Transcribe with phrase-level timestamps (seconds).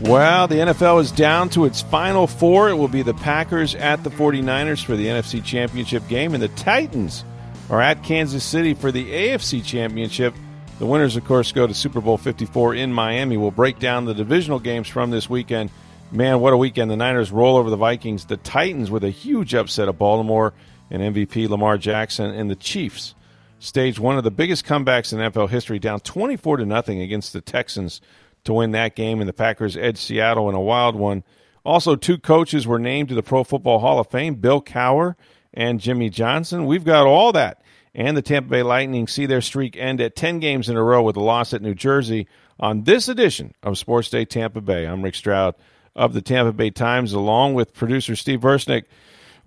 [0.00, 2.68] Well, the NFL is down to its final four.
[2.70, 6.48] It will be the Packers at the 49ers for the NFC Championship game, and the
[6.48, 7.24] Titans
[7.68, 10.34] are at Kansas City for the AFC Championship.
[10.78, 13.36] The winners, of course, go to Super Bowl 54 in Miami.
[13.36, 15.70] We'll break down the divisional games from this weekend.
[16.12, 16.92] Man, what a weekend.
[16.92, 18.26] The Niners roll over the Vikings.
[18.26, 20.54] The Titans with a huge upset of Baltimore
[20.92, 22.30] and MVP Lamar Jackson.
[22.30, 23.16] And the Chiefs
[23.58, 27.40] staged one of the biggest comebacks in NFL history, down 24 to nothing against the
[27.40, 28.00] Texans
[28.48, 29.20] to win that game.
[29.20, 31.22] And the Packers edged Seattle in a wild one.
[31.64, 35.14] Also, two coaches were named to the Pro Football Hall of Fame Bill Cowher
[35.52, 36.66] and Jimmy Johnson.
[36.66, 37.62] We've got all that.
[37.94, 41.02] And the Tampa Bay Lightning see their streak end at 10 games in a row
[41.02, 42.26] with a loss at New Jersey
[42.58, 44.86] on this edition of Sports Day Tampa Bay.
[44.86, 45.54] I'm Rick Stroud
[45.94, 48.84] of the Tampa Bay Times, along with producer Steve Versnick.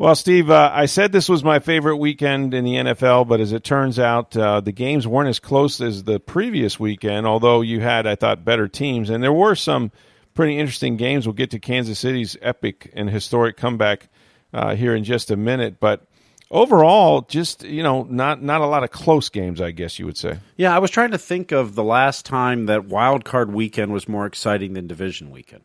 [0.01, 3.51] Well, Steve, uh, I said this was my favorite weekend in the NFL, but as
[3.51, 7.81] it turns out, uh, the games weren't as close as the previous weekend, although you
[7.81, 9.11] had, I thought, better teams.
[9.11, 9.91] And there were some
[10.33, 11.27] pretty interesting games.
[11.27, 14.09] We'll get to Kansas City's epic and historic comeback
[14.51, 15.79] uh, here in just a minute.
[15.79, 16.07] But
[16.49, 20.17] overall, just you know, not not a lot of close games, I guess you would
[20.17, 20.39] say.
[20.57, 24.09] Yeah, I was trying to think of the last time that wild card weekend was
[24.09, 25.61] more exciting than division weekend.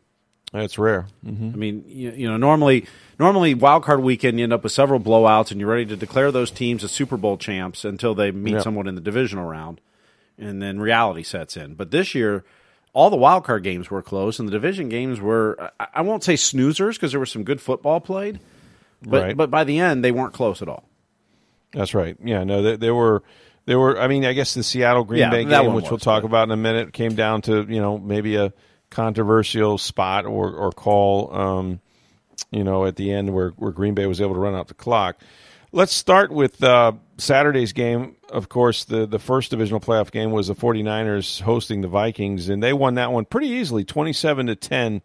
[0.53, 1.07] That's rare.
[1.25, 1.49] Mm-hmm.
[1.53, 2.87] I mean, you, you, know, normally
[3.19, 6.31] normally wild card weekend you end up with several blowouts, and you're ready to declare
[6.31, 8.63] those teams as Super Bowl champs until they meet yep.
[8.63, 9.81] someone in the divisional round,
[10.37, 11.75] and then reality sets in.
[11.75, 12.43] But this year.
[12.93, 16.33] All the wild card games were close, and the division games were, I won't say
[16.33, 18.39] snoozers because there was some good football played,
[19.03, 19.37] but right.
[19.37, 20.83] but by the end they weren't close at all.
[21.73, 22.17] That's right.
[22.23, 23.21] Yeah, no, they, they were
[23.65, 23.99] they were.
[23.99, 26.47] I mean, I guess the Seattle Green yeah, Bay game, which was, we'll talk about
[26.47, 28.51] in a minute, came down to you know maybe a
[28.89, 31.33] controversial spot or or call.
[31.33, 31.79] Um,
[32.51, 34.73] you know, at the end where where Green Bay was able to run out the
[34.73, 35.19] clock.
[35.73, 38.15] Let's start with uh, Saturday's game.
[38.29, 42.63] Of course, the, the first divisional playoff game was the 49ers hosting the Vikings, and
[42.63, 45.01] they won that one pretty easily, 27 to 10.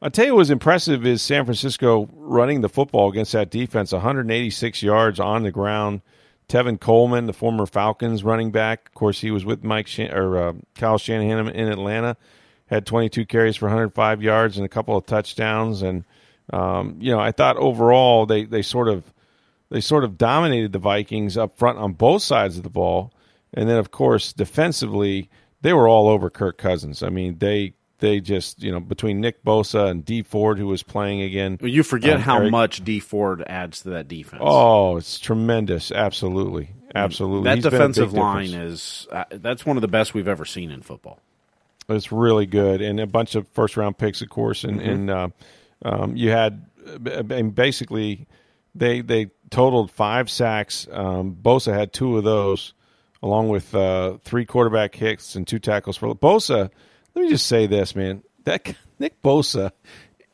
[0.00, 3.92] I'll tell you what was impressive is San Francisco running the football against that defense,
[3.92, 6.02] 186 yards on the ground.
[6.48, 10.38] Tevin Coleman, the former Falcons running back, of course, he was with Mike Shan- or
[10.38, 12.16] uh, Kyle Shanahan in Atlanta,
[12.66, 15.82] had 22 carries for 105 yards and a couple of touchdowns.
[15.82, 16.04] And
[16.52, 19.04] um, you know, I thought overall they they sort of
[19.70, 23.12] they sort of dominated the Vikings up front on both sides of the ball,
[23.52, 25.28] and then of course defensively
[25.62, 27.02] they were all over Kirk Cousins.
[27.02, 30.82] I mean, they they just you know between Nick Bosa and Dee Ford who was
[30.82, 31.58] playing again.
[31.60, 34.42] You forget um, how Eric, much Dee Ford adds to that defense.
[34.44, 35.90] Oh, it's tremendous!
[35.90, 37.44] Absolutely, absolutely.
[37.44, 38.72] That He's defensive line difference.
[38.72, 41.20] is uh, that's one of the best we've ever seen in football.
[41.88, 44.90] It's really good, and a bunch of first round picks, of course, and mm-hmm.
[44.90, 45.28] and uh,
[45.84, 46.66] um, you had
[47.04, 48.26] and basically
[48.74, 50.88] they they totaled five sacks.
[50.90, 52.74] Um, Bosa had two of those,
[53.22, 56.70] along with uh, three quarterback hits and two tackles for Bosa
[57.16, 58.22] let me just say this, man.
[58.44, 59.72] That Nick Bosa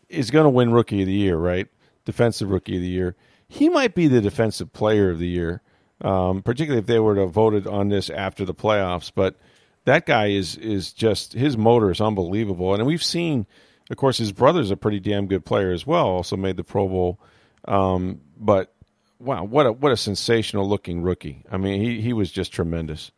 [0.09, 1.69] is going to win Rookie of the Year, right?
[2.05, 3.17] Defensive Rookie of the Year.
[3.49, 5.63] He might be the Defensive Player of the Year,
[6.01, 9.13] um, particularly if they were to have voted on this after the playoffs.
[9.15, 9.37] But
[9.85, 13.47] that guy is is just his motor is unbelievable, and we've seen,
[13.91, 16.07] of course, his brother's a pretty damn good player as well.
[16.07, 17.21] Also made the Pro Bowl,
[17.67, 18.73] um, but
[19.19, 21.45] wow, what a what a sensational looking rookie!
[21.51, 23.11] I mean, he he was just tremendous.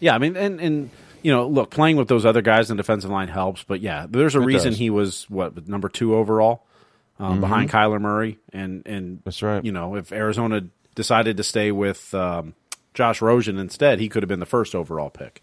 [0.00, 0.90] Yeah, I mean, and and
[1.22, 4.06] you know, look, playing with those other guys in the defensive line helps, but yeah,
[4.08, 4.78] there's a it reason does.
[4.78, 6.66] he was what number two overall
[7.18, 7.40] um, mm-hmm.
[7.40, 9.64] behind Kyler Murray, and and that's right.
[9.64, 10.62] You know, if Arizona
[10.94, 12.54] decided to stay with um,
[12.94, 15.42] Josh Rosen instead, he could have been the first overall pick.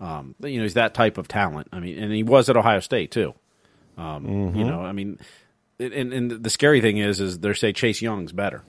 [0.00, 1.68] Um, you know, he's that type of talent.
[1.72, 3.34] I mean, and he was at Ohio State too.
[3.96, 4.58] Um, mm-hmm.
[4.58, 5.18] You know, I mean,
[5.78, 8.62] and, and the scary thing is, is they say Chase Young's better.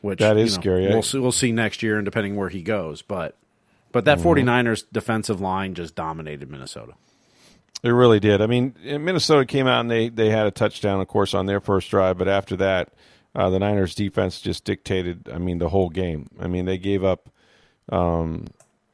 [0.00, 0.86] Which that is you know, scary.
[0.88, 3.36] We'll see, we'll see next year, and depending where he goes, but
[3.90, 4.48] but that Mm-hmm.
[4.48, 6.92] 49ers defensive line just dominated Minnesota.
[7.82, 8.42] It really did.
[8.42, 11.60] I mean, Minnesota came out and they, they had a touchdown, of course, on their
[11.60, 12.92] first drive, but after that,
[13.34, 15.28] uh, the Niners defense just dictated.
[15.32, 16.28] I mean, the whole game.
[16.40, 17.28] I mean, they gave up.
[17.90, 18.46] Um,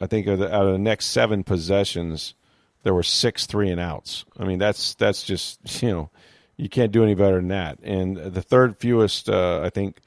[0.05, 2.35] I think out of, the, next seven possessions,
[2.83, 4.27] there were six three and outs.
[4.39, 6.11] I mean, that's that's just you know,
[6.59, 7.79] you can't do any better than that.
[7.83, 10.01] And the third fewest, uh, I think,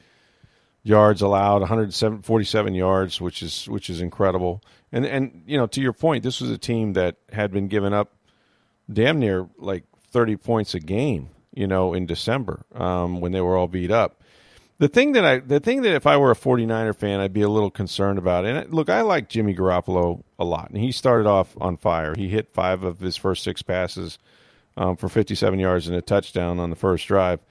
[0.83, 4.61] yards allowed, 147 yards, which is which is incredible.
[4.91, 7.93] And and you know, to your point, this was a team that had been giving
[7.93, 8.13] up
[8.91, 13.57] damn near like 30 points a game, you know, in December um, when they were
[13.57, 14.21] all beat up.
[14.79, 17.41] The thing that I the thing that if I were a 49er fan, I'd be
[17.41, 18.45] a little concerned about.
[18.45, 22.13] And look, I like Jimmy Garoppolo a lot, and he started off on fire.
[22.15, 24.19] He hit five of his first six passes
[24.75, 27.43] um, for 57 yards and a touchdown on the first drive.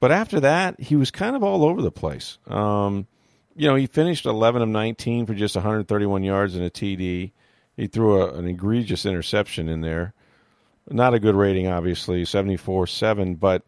[0.00, 2.38] But after that, he was kind of all over the place.
[2.48, 3.06] Um,
[3.54, 7.30] you know, he finished 11 of 19 for just 131 yards and a TD.
[7.76, 10.12] He threw a, an egregious interception in there.
[10.90, 13.62] Not a good rating, obviously, 74 7, but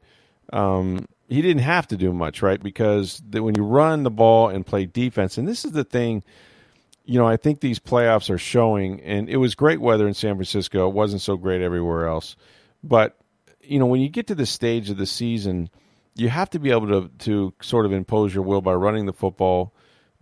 [0.52, 2.62] um, he didn't have to do much, right?
[2.62, 6.22] Because the, when you run the ball and play defense, and this is the thing,
[7.04, 10.34] you know, I think these playoffs are showing, and it was great weather in San
[10.34, 10.88] Francisco.
[10.88, 12.36] It wasn't so great everywhere else.
[12.82, 13.16] But,
[13.60, 15.70] you know, when you get to the stage of the season,
[16.14, 19.12] you have to be able to, to sort of impose your will by running the
[19.12, 19.72] football,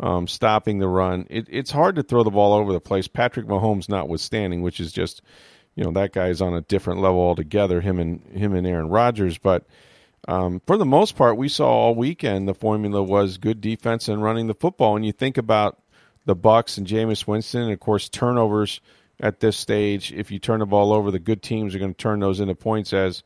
[0.00, 1.26] um, stopping the run.
[1.30, 4.92] It, it's hard to throw the ball over the place, Patrick Mahomes notwithstanding, which is
[4.92, 5.22] just,
[5.76, 9.38] you know, that guy's on a different level altogether, him and him and Aaron Rodgers.
[9.38, 9.66] But
[10.26, 14.22] um, for the most part, we saw all weekend the formula was good defense and
[14.22, 14.96] running the football.
[14.96, 15.78] And you think about
[16.24, 18.80] the Bucks and Jameis Winston, and of course turnovers
[19.20, 20.12] at this stage.
[20.12, 22.54] If you turn the ball over, the good teams are going to turn those into
[22.54, 23.22] points, as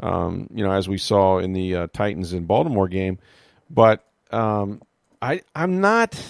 [0.00, 3.18] um, you know, as we saw in the uh, Titans and Baltimore game.
[3.70, 4.82] But um,
[5.22, 6.20] I, I'm not.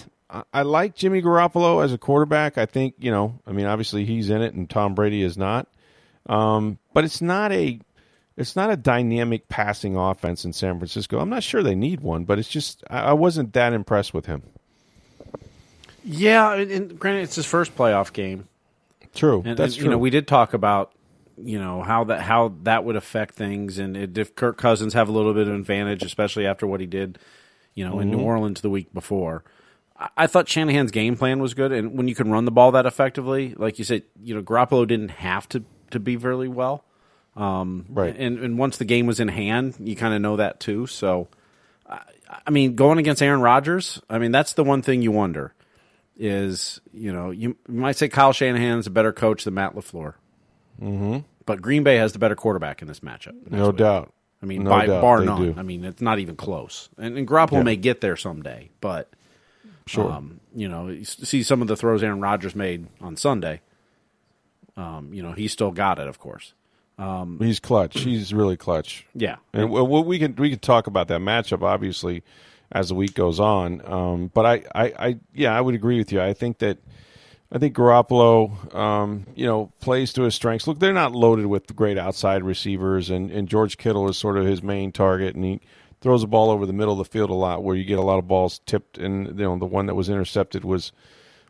[0.52, 2.58] I like Jimmy Garoppolo as a quarterback.
[2.58, 3.40] I think you know.
[3.46, 5.68] I mean, obviously he's in it, and Tom Brady is not.
[6.26, 7.80] Um, but it's not a
[8.36, 11.20] it's not a dynamic passing offense in San Francisco.
[11.20, 14.42] I'm not sure they need one, but it's just I wasn't that impressed with him.
[16.04, 18.48] Yeah, and granted, it's his first playoff game.
[19.14, 19.84] True, and, that's and, true.
[19.84, 20.92] You know, we did talk about
[21.38, 25.08] you know how that how that would affect things, and it, if Kirk Cousins have
[25.08, 27.18] a little bit of advantage, especially after what he did,
[27.74, 28.02] you know, mm-hmm.
[28.02, 29.44] in New Orleans the week before.
[29.96, 32.72] I, I thought Shanahan's game plan was good, and when you can run the ball
[32.72, 36.84] that effectively, like you said, you know, Garoppolo didn't have to to be very well.
[37.36, 38.14] Um, right.
[38.16, 40.86] And, and once the game was in hand, you kind of know that too.
[40.86, 41.28] So,
[41.88, 42.00] I,
[42.46, 45.52] I mean, going against Aaron Rodgers, I mean, that's the one thing you wonder
[46.16, 49.74] is, you know, you, you might say Kyle Shanahan is a better coach than Matt
[49.74, 50.14] LaFleur.
[50.80, 51.18] Mm-hmm.
[51.46, 53.34] But Green Bay has the better quarterback in this matchup.
[53.50, 53.76] No week.
[53.76, 54.12] doubt.
[54.42, 55.42] I mean, no by doubt bar none.
[55.42, 55.54] Do.
[55.58, 56.88] I mean, it's not even close.
[56.98, 57.62] And, and Garoppolo yeah.
[57.62, 59.10] may get there someday, but
[59.86, 63.60] sure, um, you know, you see some of the throws Aaron Rodgers made on Sunday.
[64.76, 66.52] Um, you know, he still got it, of course.
[66.98, 68.00] Um, He's clutch.
[68.00, 69.06] He's really clutch.
[69.14, 72.22] Yeah, and we can we can talk about that matchup obviously
[72.72, 73.80] as the week goes on.
[73.84, 76.20] Um, but I, I, I, yeah, I would agree with you.
[76.20, 76.78] I think that
[77.52, 80.66] I think Garoppolo, um, you know, plays to his strengths.
[80.66, 84.44] Look, they're not loaded with great outside receivers, and, and George Kittle is sort of
[84.44, 85.60] his main target, and he
[86.00, 88.02] throws the ball over the middle of the field a lot, where you get a
[88.02, 90.92] lot of balls tipped, and you know the one that was intercepted was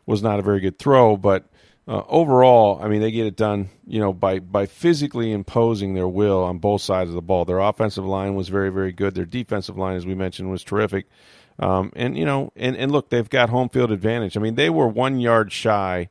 [0.05, 1.45] was not a very good throw, but
[1.87, 6.07] uh, overall, I mean, they get it done, you know, by by physically imposing their
[6.07, 7.45] will on both sides of the ball.
[7.45, 9.13] Their offensive line was very, very good.
[9.13, 11.05] Their defensive line, as we mentioned, was terrific.
[11.59, 14.35] Um, and you know, and, and look, they've got home field advantage.
[14.35, 16.09] I mean, they were one yard shy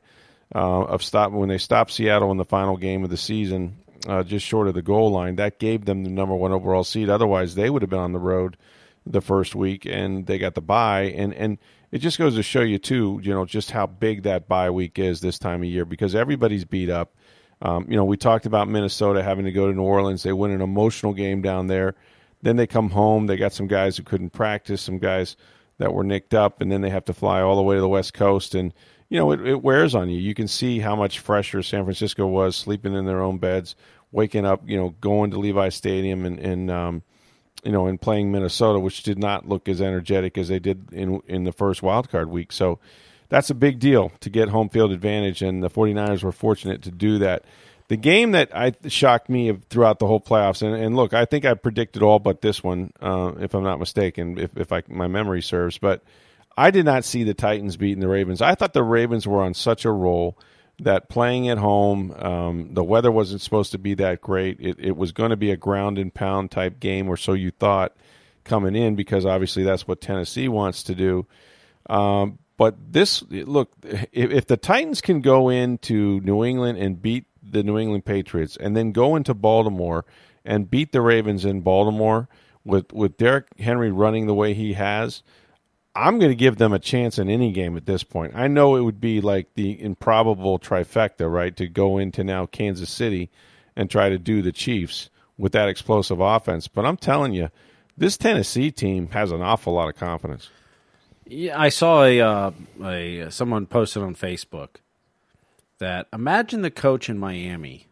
[0.53, 3.77] uh, of stop when they stopped Seattle in the final game of the season,
[4.07, 5.35] uh, just short of the goal line.
[5.35, 7.09] That gave them the number one overall seed.
[7.09, 8.55] Otherwise, they would have been on the road
[9.05, 11.13] the first week, and they got the bye.
[11.15, 11.57] And and
[11.95, 14.99] it just goes to show you too, you know, just how big that bye week
[14.99, 17.15] is this time of year because everybody's beat up.
[17.61, 20.21] Um, you know, we talked about Minnesota having to go to New Orleans.
[20.21, 21.95] They win an emotional game down there.
[22.41, 23.27] Then they come home.
[23.27, 25.37] They got some guys who couldn't practice, some guys
[25.77, 27.87] that were nicked up, and then they have to fly all the way to the
[27.87, 28.55] West Coast.
[28.55, 28.73] And
[29.07, 30.19] you know, it, it wears on you.
[30.19, 33.73] You can see how much fresher San Francisco was, sleeping in their own beds,
[34.11, 37.03] waking up, you know, going to Levi Stadium and and um,
[37.65, 41.21] you know, in playing Minnesota, which did not look as energetic as they did in
[41.27, 42.51] in the first wild card week.
[42.51, 42.79] So
[43.29, 46.91] that's a big deal to get home field advantage, and the 49ers were fortunate to
[46.91, 47.43] do that.
[47.87, 51.45] The game that I shocked me throughout the whole playoffs, and, and look, I think
[51.45, 55.07] I predicted all but this one, uh, if I'm not mistaken, if, if I, my
[55.07, 55.77] memory serves.
[55.77, 56.03] But
[56.57, 58.41] I did not see the Titans beating the Ravens.
[58.41, 60.37] I thought the Ravens were on such a roll
[60.79, 64.59] that playing at home, um, the weather wasn't supposed to be that great.
[64.59, 67.51] It, it was going to be a ground and pound type game, or so you
[67.51, 67.95] thought
[68.43, 71.25] coming in, because obviously that's what Tennessee wants to do.
[71.89, 77.25] Um, but this, look, if, if the Titans can go into New England and beat
[77.41, 80.05] the New England Patriots, and then go into Baltimore
[80.43, 82.27] and beat the Ravens in Baltimore
[82.63, 85.23] with with Derrick Henry running the way he has,
[85.95, 88.33] I'm going to give them a chance in any game at this point.
[88.35, 92.89] I know it would be like the improbable trifecta, right, to go into now Kansas
[92.89, 93.29] City
[93.75, 96.67] and try to do the Chiefs with that explosive offense.
[96.67, 97.49] But I'm telling you,
[97.97, 100.49] this Tennessee team has an awful lot of confidence.
[101.25, 102.51] Yeah, I saw a uh,
[102.83, 104.75] a someone posted on Facebook
[105.79, 107.87] that imagine the coach in Miami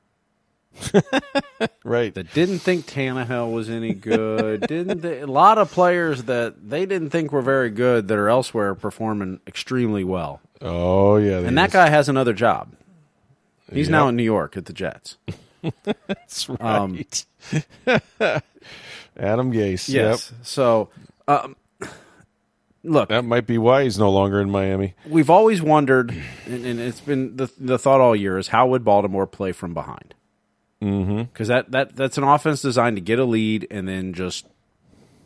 [1.83, 2.13] right.
[2.13, 4.61] that didn't think Tannehill was any good.
[4.67, 8.29] didn't they, a lot of players that they didn't think were very good that are
[8.29, 10.41] elsewhere performing extremely well.
[10.61, 12.71] Oh yeah, And that guy has another job.
[13.71, 15.17] He's now in New York at the Jets.
[16.07, 17.25] That's right.
[19.17, 19.89] Adam Gase.
[19.89, 20.31] Yes.
[20.43, 20.89] So,
[21.27, 21.55] um,
[22.83, 24.93] look, That might be why he's no longer in Miami.
[25.07, 26.11] we've always wondered,
[26.45, 29.73] and, and it's been the the thought all year is how would Baltimore play from
[29.73, 30.13] behind?
[30.83, 31.53] Because mm-hmm.
[31.53, 34.45] that, that that's an offense designed to get a lead and then just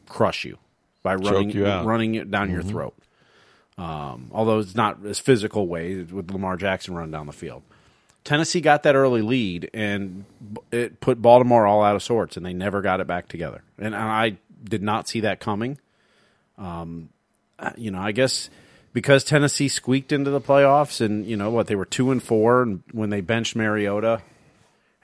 [0.08, 0.58] crush you
[1.02, 2.94] by running you running it down your throat.
[3.78, 7.64] Um, although it's not as physical way with Lamar Jackson running down the field.
[8.24, 10.26] Tennessee got that early lead and
[10.72, 13.64] it put Baltimore all out of sorts, and they never got it back together.
[13.78, 15.80] And I did not see that coming.
[16.58, 17.10] Um,
[17.78, 18.50] you know, I guess
[18.94, 22.64] because Tennessee squeaked into the playoffs, and you know what, they were two and four,
[22.64, 24.22] and when they benched Mariota,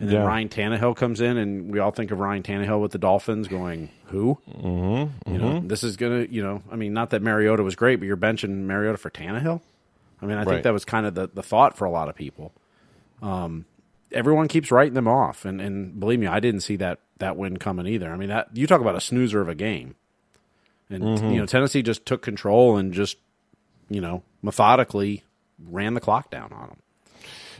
[0.03, 0.27] and then Yeah.
[0.27, 3.89] Ryan Tannehill comes in, and we all think of Ryan Tannehill with the Dolphins, going
[4.07, 4.37] who?
[4.49, 7.97] Mm-hmm, you know, this is gonna, you know, I mean, not that Mariota was great,
[7.99, 9.61] but you're benching Mariota for Tannehill.
[10.21, 10.47] I mean, I Right.
[10.47, 12.53] think that was kind of the, the thought for a lot of people.
[13.21, 13.65] Um,
[14.11, 17.57] everyone keeps writing them off, and, and believe me, I didn't see that that win
[17.57, 18.11] coming either.
[18.11, 19.95] I mean, that you talk about a snoozer of a game,
[20.89, 21.29] and Mm-hmm.
[21.31, 23.17] you know Tennessee just took control and just
[23.89, 25.23] you know methodically
[25.65, 26.77] ran the clock down on them.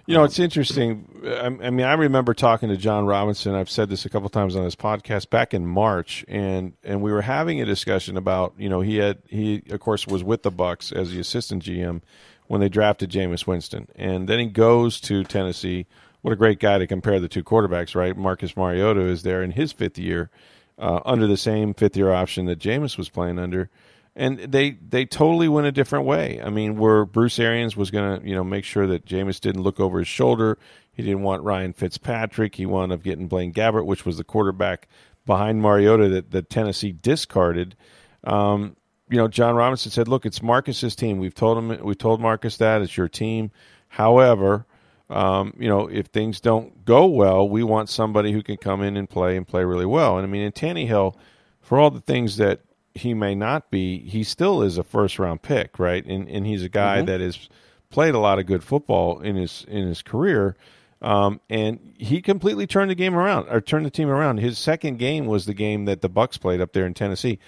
[0.06, 1.08] You know, it's interesting.
[1.26, 3.56] I, I mean, I remember talking to Jon Robinson.
[3.56, 7.12] I've said this a couple times on this podcast back in March, and and we
[7.12, 10.52] were having a discussion about you know he had he of course was with the
[10.52, 12.02] Bucks as the assistant GM
[12.48, 15.86] when they drafted Jameis Winston, and then he goes to Tennessee.
[16.22, 18.16] What a great guy to compare the two quarterbacks, right?
[18.16, 20.30] Marcus Mariota is there in his fifth year
[20.78, 23.70] uh, under the same fifth year option that Jameis was playing under
[24.16, 26.40] and they they totally went a different way.
[26.42, 29.64] I mean, where Bruce Arians was going to you know make sure that Jameis didn't
[29.64, 30.58] look over his shoulder.
[30.92, 32.56] He didn't want Ryan Fitzpatrick.
[32.56, 34.88] He wound up getting Blaine Gabbert, which was the quarterback
[35.26, 37.76] behind Mariota that, that Tennessee discarded.
[38.24, 38.76] Um,
[39.10, 41.18] you know, Jon Robinson said, "Look, it's Marcus's team.
[41.18, 41.84] We've told him.
[41.84, 43.52] We told Marcus that it's your team.
[43.88, 44.66] However."
[45.10, 48.98] Um, you know, if things don't go well, we want somebody who can come in
[48.98, 50.18] and play and play really well.
[50.18, 51.16] And I mean, in Tannehill,
[51.62, 52.62] for all the things that
[52.96, 56.06] he may not be, he still is a first round pick, right?
[56.06, 57.50] And and he's a guy that has
[57.90, 60.56] played a lot of good football in his in his career.
[61.02, 64.38] Um, and he completely turned the game around or turned the team around.
[64.38, 67.40] His second game was the game that the Bucks played up there in Tennessee.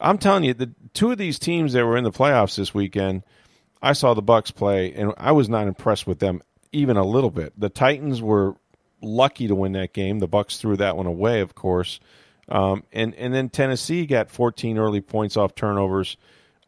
[0.00, 3.22] I'm telling you, the two of these teams that were in the playoffs this weekend,
[3.80, 6.42] I saw the Bucks play, and I was not impressed with them
[6.72, 7.52] even a little bit.
[7.56, 8.56] The Titans were
[9.00, 10.18] lucky to win that game.
[10.18, 12.00] The Bucks threw that one away, of course.
[12.48, 16.16] Um, and and then Tennessee got 14 early points off turnovers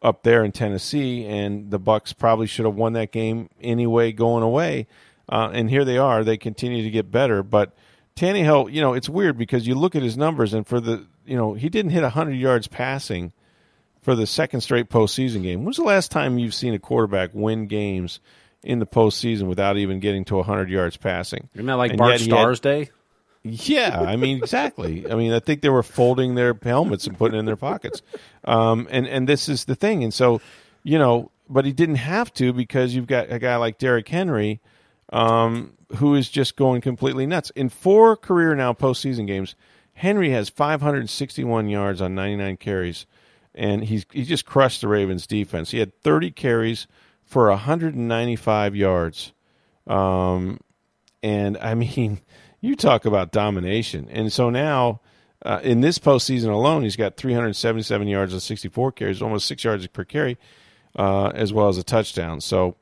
[0.01, 4.43] up there in Tennessee, and the Bucks probably should have won that game anyway, going
[4.43, 4.87] away.
[5.29, 7.43] Uh, and here they are; they continue to get better.
[7.43, 7.75] But
[8.15, 11.35] Tannehill, you know, it's weird because you look at his numbers, and for the you
[11.37, 13.31] know he didn't hit 100 yards passing
[14.01, 15.63] for the second straight postseason game.
[15.65, 18.19] When's the last time you've seen a quarterback win games
[18.63, 21.49] in the postseason without even getting to 100 yards passing?
[21.53, 22.89] Isn't that like And Bart he had- Starr's day?
[23.49, 25.09] Yeah, I mean exactly.
[25.09, 28.01] I mean, I think they were folding their helmets and putting in their pockets.
[28.43, 30.03] Um, and and this is the thing.
[30.03, 30.41] And so,
[30.83, 34.61] you know, but he didn't have to because you've got a guy like Derrick Henry,
[35.11, 37.49] um, who is just going completely nuts.
[37.51, 39.55] In four career now postseason games,
[39.93, 43.05] Henry has 561 yards on 99 carries,
[43.55, 45.71] and he's he just crushed the Ravens defense.
[45.71, 46.87] He had 30 carries
[47.23, 49.33] for 195 yards.
[49.85, 50.59] Um,
[51.23, 52.19] and I mean,
[52.67, 54.07] you talk about domination.
[54.11, 55.01] And so now,
[55.43, 59.85] uh, in this postseason alone, he's got 377 yards on 64 carries, almost six yards
[59.87, 60.37] per carry,
[60.95, 62.41] uh, as well as a touchdown.
[62.41, 62.75] So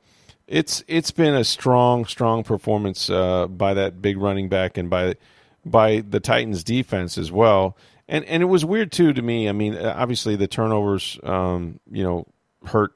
[0.46, 5.16] it's it's been a strong, strong performance uh, by that big running back and by
[5.64, 7.76] by the Titans defense as well.
[8.08, 9.48] And and it was weird too to me.
[9.48, 12.26] I mean, obviously the turnovers, um, you know,
[12.64, 12.92] hurt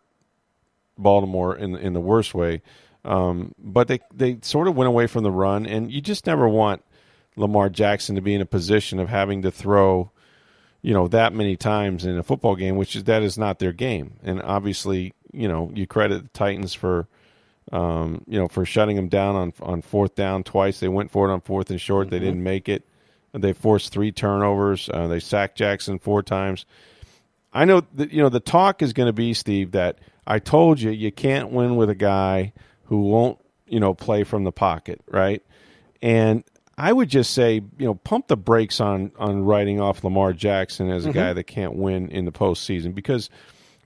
[0.97, 2.62] Baltimore in in the worst way.
[3.04, 6.49] Um, but they they sort of went away from the run, and you just never
[6.49, 6.83] want
[7.37, 10.11] Lamar Jackson to be in a position of having to throw,
[10.83, 13.73] you know, that many times in a football game, which is that is not their
[13.73, 14.14] game.
[14.23, 17.09] And obviously, you know, you credit the Titans for,
[17.73, 20.80] um, you know, for shutting them down on on fourth down twice.
[20.80, 22.11] They went for it on fourth and short.
[22.11, 22.85] They didn't make it.
[23.33, 24.90] They forced three turnovers.
[24.92, 26.66] Uh, they sacked Jackson four times.
[27.52, 30.80] I know that you know the talk is going to be Steve that I told
[30.80, 32.52] you you can't win with a guy
[32.90, 35.42] who won't you know play from the pocket, right?
[36.02, 36.44] And
[36.76, 40.90] I would just say you know pump the brakes on on writing off Lamar Jackson
[40.90, 43.30] as a guy that can't win in the postseason because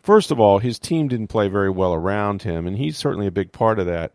[0.02, 3.32] first of all, his team didn't play very well around him, and he's certainly a
[3.32, 4.12] big part of that.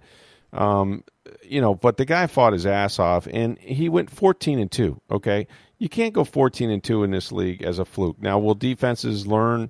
[0.52, 1.04] Um,
[1.44, 5.00] you know, but the guy fought his ass off, and he went 14 and two.
[5.12, 8.20] Okay, you can't go 14 and two in this league as a fluke.
[8.20, 9.70] Now, will defenses learn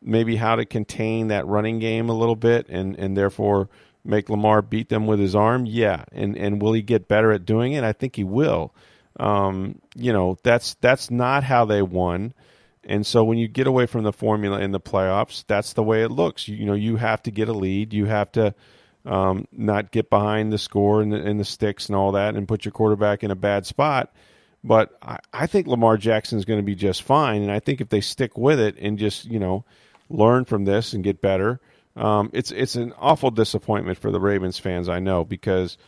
[0.00, 3.68] maybe how to contain that running game a little bit, and and therefore
[4.04, 5.66] make Lamar beat them with his arm?
[5.66, 7.84] Yeah, and and will he get better at doing it?
[7.84, 8.74] I think he will.
[9.18, 12.34] Um, you know, that's that's not how they won.
[12.86, 16.02] And so when you get away from the formula in the playoffs, that's the way
[16.02, 16.48] it looks.
[16.48, 17.94] You, you know, you have to get a lead.
[17.94, 18.54] You have to
[19.06, 22.48] um, not get behind the score and the, and the, sticks and all that, and
[22.48, 24.14] put your quarterback in a bad spot.
[24.62, 27.80] But I, I think Lamar Jackson is going to be just fine, and I think
[27.80, 29.64] if they stick with it and just you know
[30.08, 31.60] learn from this and get better,
[31.96, 34.88] um, it's it's an awful disappointment for the Ravens fans.
[34.88, 35.78] I know because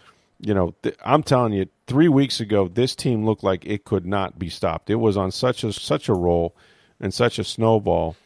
[0.41, 4.07] you know th- I'm telling you, three weeks ago this team looked like it could
[4.07, 4.91] not be stopped.
[4.91, 6.55] It was on such a such a roll
[7.01, 8.17] and such a snowball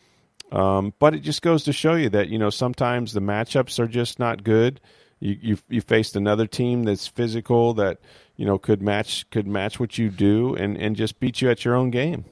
[0.52, 3.86] um, but it just goes to show you that you know sometimes the matchups are
[3.86, 4.80] just not good.
[5.20, 7.98] You you you faced another team that's physical that
[8.36, 11.64] you know could match could match what you do and and just beat you at
[11.64, 12.24] your own game.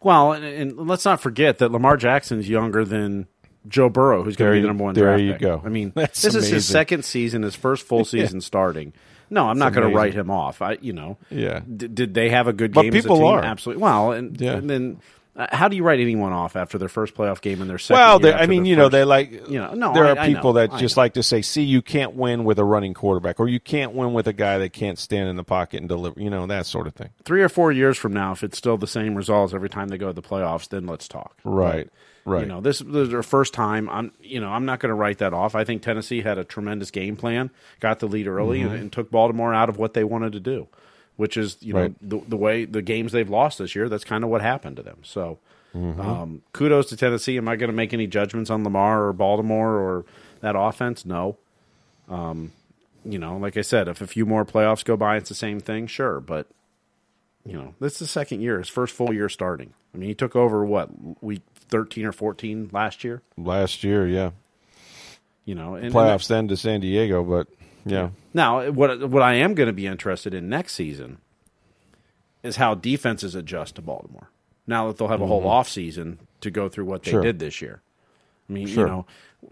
[0.00, 3.26] Well, and, and let's not forget that Lamar Jackson's younger than
[3.68, 4.94] Joe Burrow, who's going to be the number one.
[4.94, 5.42] There you pick.
[5.42, 5.62] go.
[5.64, 6.56] I mean, That's this amazing.
[6.56, 8.92] is his second season, his first full season starting.
[9.28, 10.62] No, I'm not going to write him off.
[10.62, 11.60] I, you know, yeah.
[11.60, 12.90] D- did they have a good game?
[12.90, 13.32] but people as a team?
[13.32, 13.82] are absolutely.
[13.82, 14.52] Well, and, yeah.
[14.52, 15.00] and then
[15.36, 18.22] uh, how do you write anyone off after their first playoff game and their second?
[18.22, 20.66] Well, I mean, you know, they like you know, no, there I, are people know,
[20.66, 23.60] that just like to say, "See, you can't win with a running quarterback, or you
[23.60, 26.46] can't win with a guy that can't stand in the pocket and deliver." You know,
[26.46, 27.10] that sort of thing.
[27.24, 29.98] Three or four years from now, if it's still the same results every time they
[29.98, 31.36] go to the playoffs, then let's talk.
[31.44, 31.88] Right.
[32.24, 32.40] But, right.
[32.40, 33.88] You know, this, this is their first time.
[33.88, 35.54] I'm, you know, I'm not going to write that off.
[35.54, 38.68] I think Tennessee had a tremendous game plan, got the lead early, Mm-hmm.
[38.70, 40.66] and, and took Baltimore out of what they wanted to do,
[41.16, 43.88] which is, you know, the, the way the games they've lost this year.
[43.88, 44.98] That's kind of what happened to them.
[45.02, 45.38] So,
[45.74, 46.00] Mm-hmm.
[46.00, 47.36] um, kudos to Tennessee.
[47.36, 50.06] Am I going to make any judgments on Lamar or Baltimore or
[50.40, 51.04] that offense?
[51.04, 51.36] No.
[52.08, 52.52] Um,
[53.04, 55.60] you know, like I said, if a few more playoffs go by, it's the same
[55.60, 55.86] thing.
[55.86, 56.46] Sure, but
[57.44, 59.74] you know, this is the second year, his first full year starting.
[59.94, 60.88] I mean, he took over what
[61.22, 63.20] week thirteen or fourteen last year.
[63.36, 64.30] Last year, yeah,
[65.44, 67.48] You know, and, playoffs then to San Diego, but
[67.86, 71.18] yeah, Now, what what I am going to be interested in next season
[72.42, 74.28] is how defenses adjust to Baltimore.
[74.66, 75.48] Now that they'll have a whole mm-hmm.
[75.48, 77.22] off season to go through what they Sure.
[77.22, 77.80] did this year.
[78.48, 78.86] I mean, Sure.
[78.86, 79.06] you know,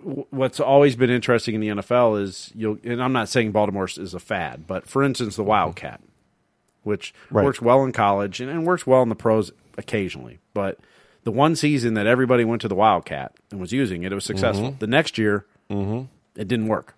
[0.04, 3.88] w- what's always been interesting in the NFL is you'll, and I'm not saying Baltimore
[3.96, 6.00] is a fad, but for instance, the Wildcat,
[6.82, 7.44] which Right.
[7.44, 10.78] works well in college and, and works well in the pros occasionally, but
[11.22, 14.24] the one season that everybody went to the Wildcat and was using it, it was
[14.24, 14.70] successful.
[14.70, 14.78] Mm-hmm.
[14.78, 16.06] The next year, mm-hmm.
[16.40, 16.94] it didn't work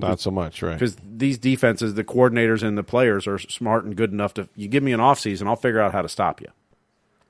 [0.00, 0.78] not so much, right?
[0.78, 4.48] because these defenses, the coordinators and the players are smart and good enough to.
[4.56, 6.48] You give me an off season, I'll figure out how to stop you.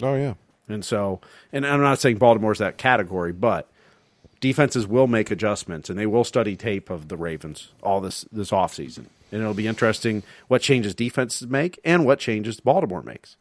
[0.03, 0.35] Oh yeah,
[0.69, 1.21] And so,
[1.53, 3.69] and I'm not saying Baltimore's that category, but
[4.41, 8.51] defenses will make adjustments and they will study tape of the Ravens all this this
[8.51, 9.07] offseason.
[9.31, 13.37] And it'll be interesting what changes defenses make and what changes Baltimore makes.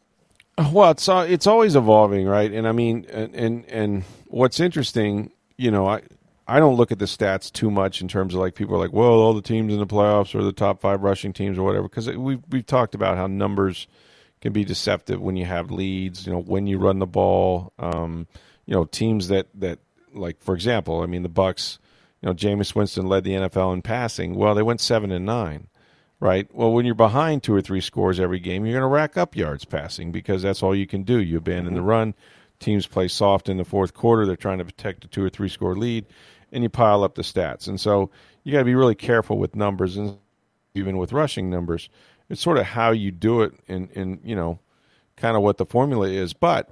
[0.72, 2.52] Well, it's uh, it's always evolving, right?
[2.52, 6.02] And I mean, and, and and what's interesting, you know, I
[6.52, 8.92] I don't look at the stats too much in terms of like people are like,
[8.92, 11.88] well, all the teams in the playoffs are the top five rushing teams or whatever,
[11.88, 13.88] because we've we've talked about how numbers
[14.42, 18.28] can be deceptive when you have leads, you know, when you run the ball, um,
[18.66, 19.80] you know, teams that that
[20.14, 21.80] like for example, I mean the Bucks,
[22.22, 24.36] you know, Jameis Winston led the NFL in passing.
[24.36, 25.68] Well, they went seven and nine
[26.22, 26.48] right?
[26.54, 29.36] Well, when you're behind two or three scores every game, you're going to rack up
[29.36, 31.20] yards passing because that's all you can do.
[31.20, 32.14] You abandon the run.
[32.60, 34.26] Teams play soft in the fourth quarter.
[34.26, 36.06] They're trying to protect a two or three score lead,
[36.52, 37.68] and you pile up the stats.
[37.68, 38.10] And so
[38.44, 40.18] you got to be really careful with numbers and
[40.74, 41.90] even with rushing numbers.
[42.30, 44.60] It's sort of how you do it and, and you know,
[45.18, 46.34] kind of what the formula is.
[46.34, 46.72] But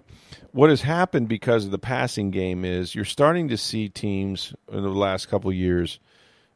[0.51, 4.81] what has happened because of the passing game is you're starting to see teams in
[4.83, 5.99] the last couple years–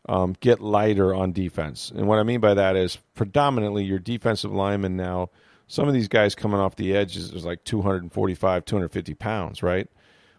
[0.10, 1.92] um, get lighter on defense.
[1.96, 5.30] And what I mean by that is predominantly your defensive linemen now,
[5.68, 9.90] some of these guys coming off the edge is, is like 245, 250 pounds, right?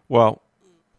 [0.07, 0.41] Well,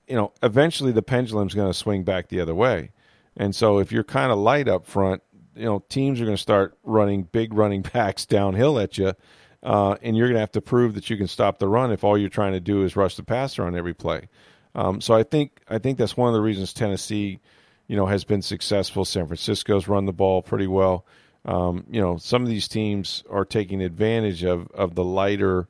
[0.07, 2.91] you know, eventually the pendulum's going to swing back the other way.
[3.37, 5.23] And so if you're kind of light up front,
[5.55, 9.15] you know, teams are going to start running big running backs downhill at you.
[9.63, 12.05] Uh, and you're going to have to prove that you can stop the run if
[12.05, 14.29] all you're trying to do is rush the passer on every play.
[14.75, 17.41] Um, so I think I think that's one of the reasons Tennessee–
[17.89, 19.05] you know, has been successful.
[19.05, 21.07] San Francisco's run the ball pretty well.
[21.45, 25.69] Um, you know, some of these teams are taking advantage of of the lighter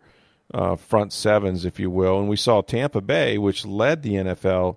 [0.53, 2.19] uh, front sevens, if you will.
[2.19, 4.77] And we saw Tampa Bay, which led the NFL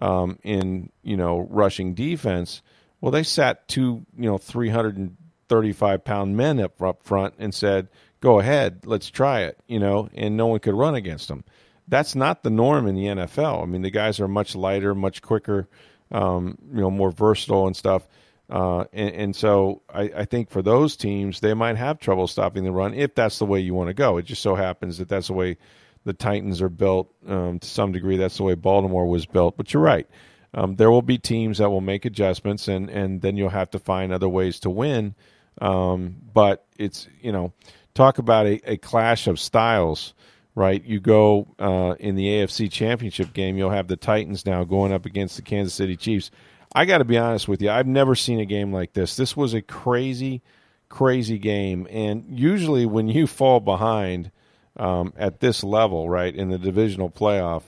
[0.00, 2.62] um, in you know rushing defense.
[3.00, 5.16] Well, they sat two you know three hundred and
[5.48, 7.88] thirty five pound men up up front and said,
[8.20, 11.44] "Go ahead, let's try it," you know, and no one could run against them.
[11.88, 13.62] That's not the norm in the NFL.
[13.62, 15.68] I mean, the guys are much lighter, much quicker,
[16.10, 18.08] um, you know, more versatile and stuff.
[18.48, 22.62] Uh, and, and, so I, I, think for those teams, they might have trouble stopping
[22.62, 24.18] the run if that's the way you want to go.
[24.18, 25.56] It just so happens that that's the way
[26.04, 28.16] the Titans are built um, to some degree.
[28.16, 29.56] That's the way Baltimore was built.
[29.56, 30.08] But you're right.
[30.54, 33.80] Um, there will be teams that will make adjustments, and, and then you'll have to
[33.80, 35.16] find other ways to win.
[35.60, 37.52] Um, but it's, you know,
[37.94, 40.14] talk about a, a clash of styles,
[40.54, 40.84] right?
[40.84, 45.04] You go uh, in the AFC Championship game, you'll have the Titans now going up
[45.04, 46.30] against the Kansas City Chiefs
[46.74, 47.70] I got to be honest with you.
[47.70, 49.16] I've never seen a game like this.
[49.16, 50.42] This was a crazy,
[50.88, 51.86] crazy game.
[51.90, 54.30] And usually, when you fall behind
[54.76, 57.62] um, at this level, right, in the divisional playoff,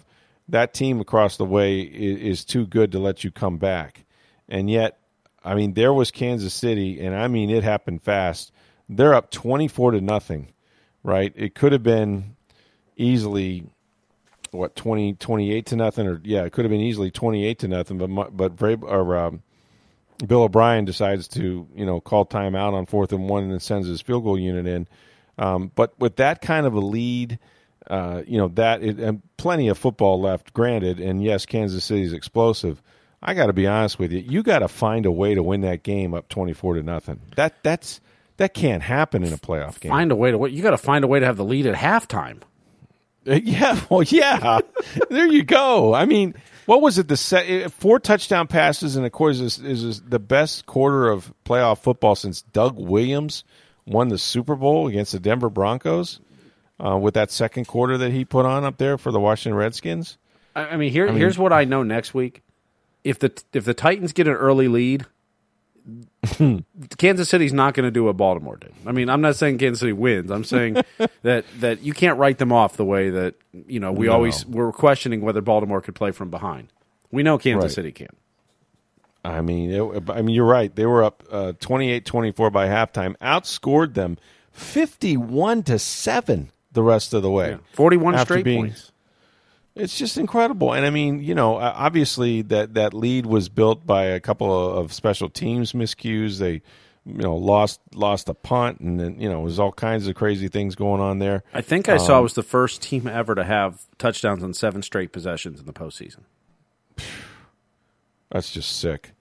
[0.48, 4.04] that team across the way is, is too good to let you come back.
[4.48, 4.98] And yet,
[5.44, 8.52] I mean, there was Kansas City, and I mean, it happened fast.
[8.88, 10.52] They're up 24 to nothing,
[11.02, 11.32] right?
[11.36, 12.36] It could have been
[12.96, 13.66] easily
[14.50, 17.68] what 20, 28 to nothing, or yeah, it could have been easily twenty eight to
[17.68, 17.98] nothing.
[17.98, 19.42] But but or, um,
[20.26, 23.86] Bill O'Brien decides to you know call timeout on fourth and one, and then sends
[23.86, 24.88] his field goal unit in.
[25.38, 27.38] Um, but with that kind of a lead,
[27.86, 32.12] uh, you know that it, and plenty of football left, granted, and yes, Kansas City's
[32.12, 32.82] explosive.
[33.20, 34.20] I got to be honest with you.
[34.20, 37.20] You got to find a way to win that game up twenty four to nothing.
[37.36, 38.00] That that's
[38.38, 39.90] that can't happen in a playoff game.
[39.90, 40.46] Find a way to.
[40.46, 42.40] You got to find a way to have the lead at halftime.
[43.28, 44.60] Yeah, well, yeah.
[45.10, 45.94] there you go.
[45.94, 46.34] I mean,
[46.66, 47.08] what was it?
[47.08, 51.32] The set, eh, four touchdown passes, and of course, is, is the best quarter of
[51.44, 53.44] playoff football since Doug Williams
[53.86, 56.20] won the Super Bowl against the Denver Broncos
[56.84, 60.18] uh, with that second quarter that he put on up there for the Washington Redskins.
[60.54, 62.42] I mean, here, I mean, here's what I know next week.
[63.04, 65.06] If the if the Titans get an early lead,
[66.98, 68.72] Kansas City's not going to do what Baltimore did.
[68.86, 70.30] I mean, I'm not saying Kansas City wins.
[70.30, 70.74] I'm saying
[71.22, 73.34] that that you can't write them off the way that
[73.66, 74.12] you know we no.
[74.12, 76.72] always were questioning whether Baltimore could play from behind.
[77.10, 77.74] We know Kansas right.
[77.74, 78.08] City can.
[79.24, 80.74] I mean, it, I mean, you're right.
[80.74, 84.16] They were up uh, 28-24 by halftime, outscored them
[84.52, 87.50] 51 to seven the rest of the way.
[87.50, 87.56] Yeah.
[87.72, 88.92] 41 straight being, points.
[89.78, 94.06] It's just incredible, and I mean, you know, obviously that that lead was built by
[94.06, 96.38] a couple of special teams miscues.
[96.38, 96.62] They,
[97.06, 100.48] you know, lost lost a punt, and then you know, there's all kinds of crazy
[100.48, 101.44] things going on there.
[101.54, 104.52] I think I um, saw it was the first team ever to have touchdowns on
[104.52, 106.22] seven straight possessions in the postseason.
[108.30, 109.12] That's just sick.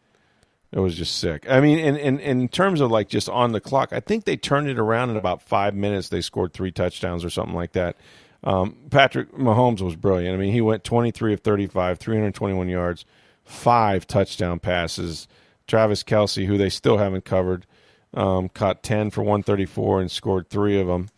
[0.71, 1.49] It was just sick.
[1.49, 4.35] I mean, in, in, in terms of like just on the clock, I think they
[4.35, 6.09] turned it around in about five minutes.
[6.09, 7.95] They scored three touchdowns or something like that.
[8.43, 10.35] Um, Patrick Mahomes was brilliant.
[10.35, 13.05] I mean, he went 23 of 35, 321 yards,
[13.43, 15.27] five touchdown passes.
[15.67, 17.65] Travis Kelce, who they still haven't covered,
[18.13, 21.09] um, caught 10 for 134 and scored three of them.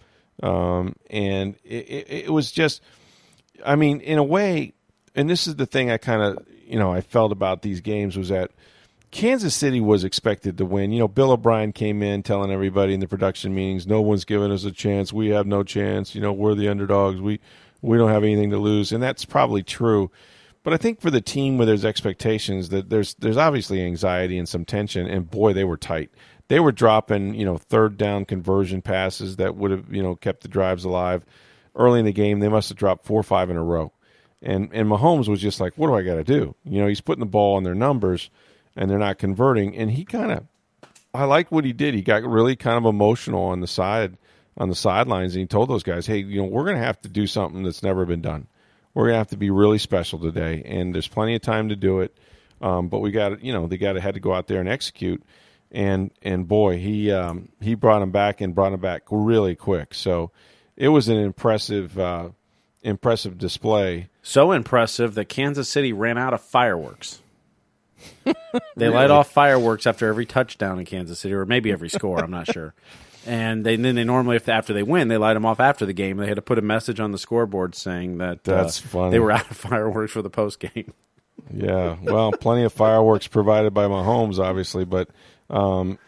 [0.41, 2.81] Um, and it, it, it, was just,
[3.63, 4.73] I mean, in a way,
[5.13, 8.17] and this is the thing I kind of, you know, I felt about these games
[8.17, 8.51] was that–
[9.11, 10.91] Kansas City was expected to win.
[10.91, 14.51] You know, Bill O'Brien came in telling everybody in the production meetings, "No one's giving
[14.51, 15.11] us a chance.
[15.11, 16.13] We have no chance.
[16.13, 17.19] You know, we're the underdogs.
[17.19, 17.39] We
[17.81, 20.11] we don't have anything to lose." And that's probably true.
[20.63, 24.47] But I think for the team where there's expectations that there's there's obviously anxiety and
[24.47, 26.11] some tension and boy, they were tight.
[26.47, 30.41] They were dropping, you know, third down conversion passes that would have, you know, kept
[30.41, 31.25] the drives alive.
[31.75, 33.91] Early in the game, they must have dropped four or five in a row.
[34.41, 37.01] And and Mahomes was just like, "What do I got to do?" You know, he's
[37.01, 38.29] putting the ball on their numbers
[38.79, 39.75] and they're not converting.
[39.75, 40.45] And he kind of,
[41.13, 41.93] I like what he did.
[41.93, 44.17] He got really kind of emotional on the side,
[44.57, 47.01] on the sidelines, and he told those guys, "Hey, you know, we're going to have
[47.01, 48.47] to do something that's never been done.
[48.93, 51.75] We're going to have to be really special today, and there's plenty of time to
[51.75, 52.17] do it.
[52.61, 54.69] Um, but we got, you know, they got to had to go out there and
[54.69, 55.21] execute."
[55.71, 59.93] And and boy, he um, he brought him back and brought him back really quick.
[59.93, 60.31] So
[60.77, 62.29] it was an impressive uh,
[62.81, 64.07] impressive display.
[64.23, 67.21] So impressive that Kansas City ran out of fireworks
[68.75, 72.19] they light off fireworks after every touchdown in Kansas City, or maybe every score.
[72.19, 72.73] I'm not sure.
[73.25, 75.85] And, they, and then they normally, if after they win, they light them off after
[75.85, 76.17] the game.
[76.17, 79.11] They had to put a message on the scoreboard saying that uh, that's funny.
[79.11, 80.93] They were out of fireworks for the post game.
[81.53, 85.09] yeah, well, plenty of fireworks provided by Mahomes, obviously, but
[85.49, 85.99] um,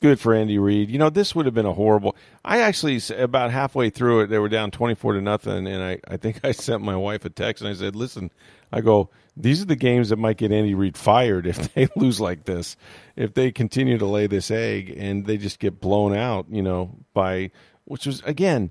[0.00, 0.90] good for Andy Reid.
[0.90, 2.16] You know, this would have been a horrible.
[2.44, 5.98] I actually about halfway through it, they were down twenty four to nothing, and I,
[6.06, 8.30] I think I sent my wife a text and I said, "Listen,
[8.72, 12.20] I go, these are the games that might get Andy Reid fired if they lose
[12.20, 12.76] like this.
[13.16, 16.96] If they continue to lay this egg and they just get blown out, you know,
[17.12, 17.50] by
[17.84, 18.70] which was again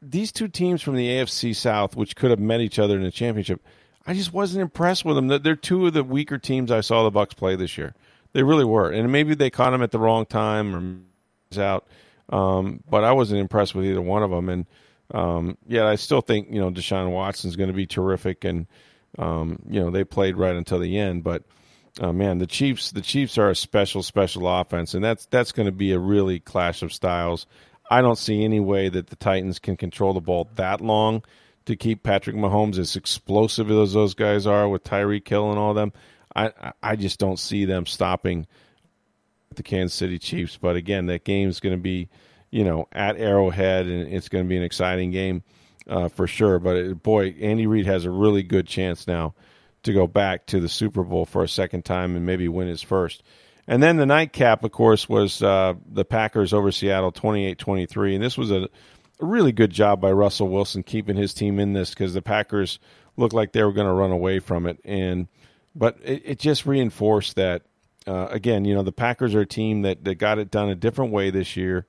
[0.00, 3.10] these two teams from the AFC South, which could have met each other in the
[3.10, 3.62] championship.
[4.06, 5.28] I just wasn't impressed with them.
[5.28, 7.94] They're two of the weaker teams I saw the Bucks play this year.
[8.34, 11.86] They really were, and maybe they caught them at the wrong time or out.
[12.30, 14.48] Um, but I wasn't impressed with either one of them.
[14.48, 14.66] And
[15.12, 18.66] um, yeah, I still think you know Deshaun Watson's going to be terrific, and
[19.18, 21.24] um, you know they played right until the end.
[21.24, 21.44] But
[22.00, 25.66] uh, man, the Chiefs the Chiefs are a special special offense, and that's that's going
[25.66, 27.46] to be a really clash of styles.
[27.90, 31.22] I don't see any way that the Titans can control the ball that long
[31.66, 35.74] to keep Patrick Mahomes as explosive as those guys are with Tyreek Hill and all
[35.74, 35.92] them.
[36.34, 38.46] I I just don't see them stopping
[39.54, 40.58] the Kansas City Chiefs.
[40.60, 42.08] But again, that game is going to be
[42.50, 45.44] you know at Arrowhead, and it's going to be an exciting game
[45.88, 46.58] uh, for sure.
[46.58, 49.34] But it, boy, Andy Reid has a really good chance now
[49.84, 52.82] to go back to the Super Bowl for a second time and maybe win his
[52.82, 53.22] first.
[53.66, 58.14] And then the nightcap, of course, was uh, the Packers over Seattle 28 23.
[58.14, 58.68] And this was a, a,
[59.20, 62.78] really good job by Russell Wilson keeping his team in this because the Packers
[63.16, 64.80] looked like they were going to run away from it.
[64.84, 65.28] And
[65.74, 67.62] But it, it just reinforced that,
[68.06, 70.74] uh, again, you know, the Packers are a team that, that got it done a
[70.74, 71.86] different way this year.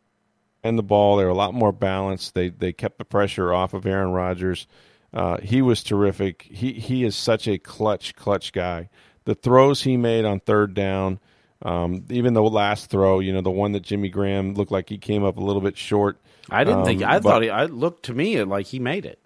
[0.66, 2.34] And the ball, they were a lot more balanced.
[2.34, 4.66] They, they kept the pressure off of Aaron Rodgers.
[5.14, 6.42] Uh, he was terrific.
[6.42, 8.90] He he is such a clutch clutch guy.
[9.26, 11.20] The throws he made on third down,
[11.62, 14.98] um, even the last throw, you know, the one that Jimmy Graham looked like he
[14.98, 16.18] came up a little bit short.
[16.50, 17.04] I didn't um, think.
[17.04, 17.50] I but, thought he.
[17.52, 19.20] I looked to me like he made it.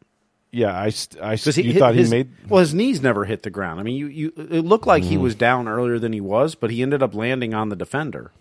[0.51, 2.31] Yeah, I, I he, thought his, he made.
[2.49, 3.79] Well, his knees never hit the ground.
[3.79, 5.11] I mean, you, you it looked like mm-hmm.
[5.11, 8.31] he was down earlier than he was, but he ended up landing on the defender.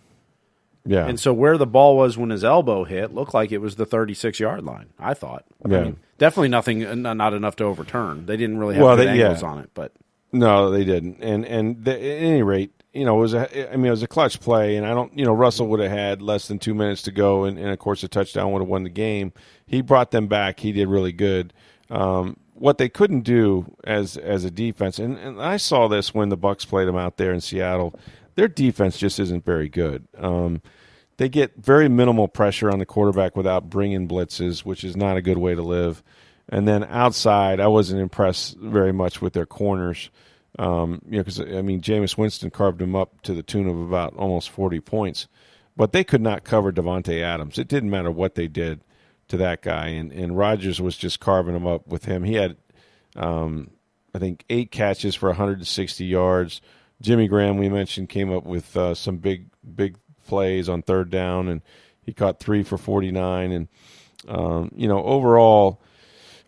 [0.86, 1.06] Yeah.
[1.06, 3.86] And so where the ball was when his elbow hit looked like it was the
[3.86, 4.90] 36 yard line.
[4.98, 5.44] I thought.
[5.68, 5.82] Yeah.
[5.82, 8.26] Mean, definitely nothing, not enough to overturn.
[8.26, 9.48] They didn't really have well, good they, angles yeah.
[9.48, 9.92] on it, but
[10.32, 11.18] no, they didn't.
[11.20, 13.72] And and the, at any rate, you know, it was a.
[13.72, 15.16] I mean, it was a clutch play, and I don't.
[15.16, 17.78] You know, Russell would have had less than two minutes to go, and, and of
[17.78, 19.32] course, a touchdown would have won the game.
[19.66, 20.60] He brought them back.
[20.60, 21.52] He did really good.
[21.90, 26.28] Um, what they couldn't do as as a defense, and, and I saw this when
[26.28, 27.94] the Bucks played them out there in Seattle.
[28.38, 30.07] Their defense just isn't very good.
[30.16, 30.62] Um,
[31.16, 35.22] they get very minimal pressure on the quarterback without bringing blitzes, which is not a
[35.22, 36.05] good way to live.
[36.48, 40.09] And then outside, I wasn't impressed very much with their corners.
[40.57, 43.77] Um, you know, because I mean, Jameis Winston carved them up to the tune of
[43.77, 45.27] about almost forty points,
[45.77, 47.59] but they could not cover Davante Adams.
[47.59, 48.83] It didn't matter what they did
[49.27, 52.22] to that guy, and and Rodgers was just carving them up with him.
[52.22, 52.57] He had,
[53.16, 53.70] um,
[54.14, 56.61] I think, eight catches for 160 yards.
[57.00, 61.48] Jimmy Graham, we mentioned, came up with uh, some big big plays on third down,
[61.48, 61.62] and
[62.04, 63.52] he caught three for 49.
[63.52, 63.68] And,
[64.28, 65.80] um, you know, overall,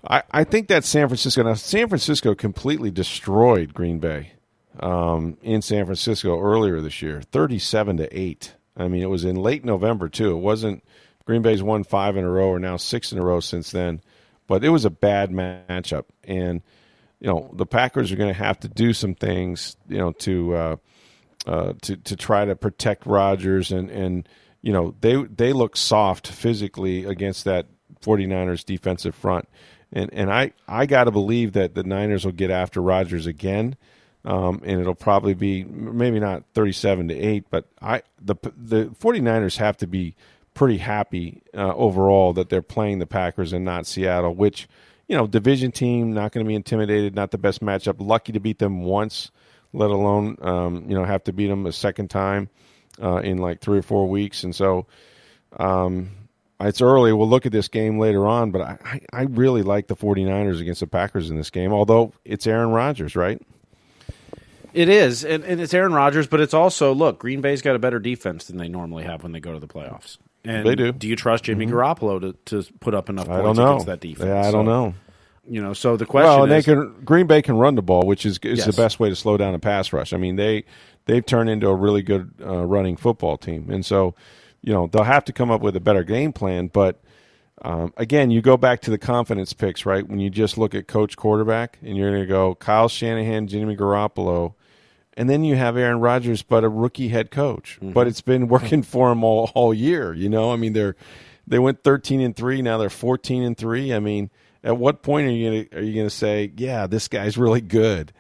[0.06, 4.32] I, I think that San Francisco, now San Francisco completely destroyed Green Bay
[4.80, 8.54] um, in San Francisco earlier this year, 37 to 8.
[8.76, 10.32] I mean, it was in late November, too.
[10.32, 10.84] It wasn't
[11.26, 14.00] Green Bay's won five in a row or now six in a row since then,
[14.46, 16.04] but it was a bad matchup.
[16.24, 16.62] And,
[17.20, 20.54] you know, the Packers are going to have to do some things, you know, to,
[20.54, 20.76] uh,
[21.46, 24.28] uh, to to try to protect Rodgers and and
[24.60, 27.66] you know they they look soft physically against that
[28.02, 29.48] 49ers defensive front.
[29.92, 33.76] And and I I got to believe that the Niners will get after Rodgers again
[34.24, 39.56] um, and it'll probably be maybe not 37 to 8 but I the the 49ers
[39.56, 40.14] have to be
[40.54, 44.68] pretty happy uh, overall that they're playing the Packers and not Seattle which
[45.10, 48.40] you know division team not going to be intimidated not the best matchup lucky to
[48.40, 49.30] beat them once
[49.72, 52.48] let alone um, you know have to beat them a second time
[53.02, 54.44] uh, in like three or four weeks.
[54.44, 54.86] And so
[55.58, 56.10] um,
[56.60, 57.12] it's early.
[57.12, 60.80] We'll look at this game later on, but I, I really like the 49ers against
[60.80, 63.40] the Packers in this game, although it's Aaron Rodgers, right?
[64.72, 67.18] It is, and, and it's Aaron Rodgers, but it's also look.
[67.18, 69.66] Green Bay's got a better defense than they normally have when they go to the
[69.66, 70.18] playoffs.
[70.44, 70.92] And they do.
[70.92, 71.74] Do you trust Jimmy mm-hmm.
[71.74, 74.28] Garoppolo to, to put up enough I points against that defense?
[74.28, 74.94] Yeah, I don't know.
[75.48, 77.82] You know, so the question well, and is, they can Green Bay can run the
[77.82, 78.66] ball, which is is Yes.
[78.66, 80.12] the best way to slow down a pass rush.
[80.12, 80.64] I mean, they
[81.06, 84.14] they've turned into a really good uh, running football team, and so
[84.62, 86.68] you know they'll have to come up with a better game plan.
[86.68, 87.02] But
[87.62, 90.06] um, again, you go back to the confidence picks, right?
[90.06, 93.76] When you just look at coach quarterback, and you're going to go Kyle Shanahan, Jimmy
[93.76, 94.54] Garoppolo,
[95.16, 97.78] and then you have Aaron Rodgers, but a rookie head coach.
[97.82, 100.12] But it's been working for him all all year.
[100.14, 100.96] You know, I mean they're
[101.46, 103.92] they went 13 and three, now they're 14 and three.
[103.92, 104.30] I mean,
[104.62, 107.60] at what point are you gonna, are you going to say, yeah, this guy's really
[107.60, 108.12] good?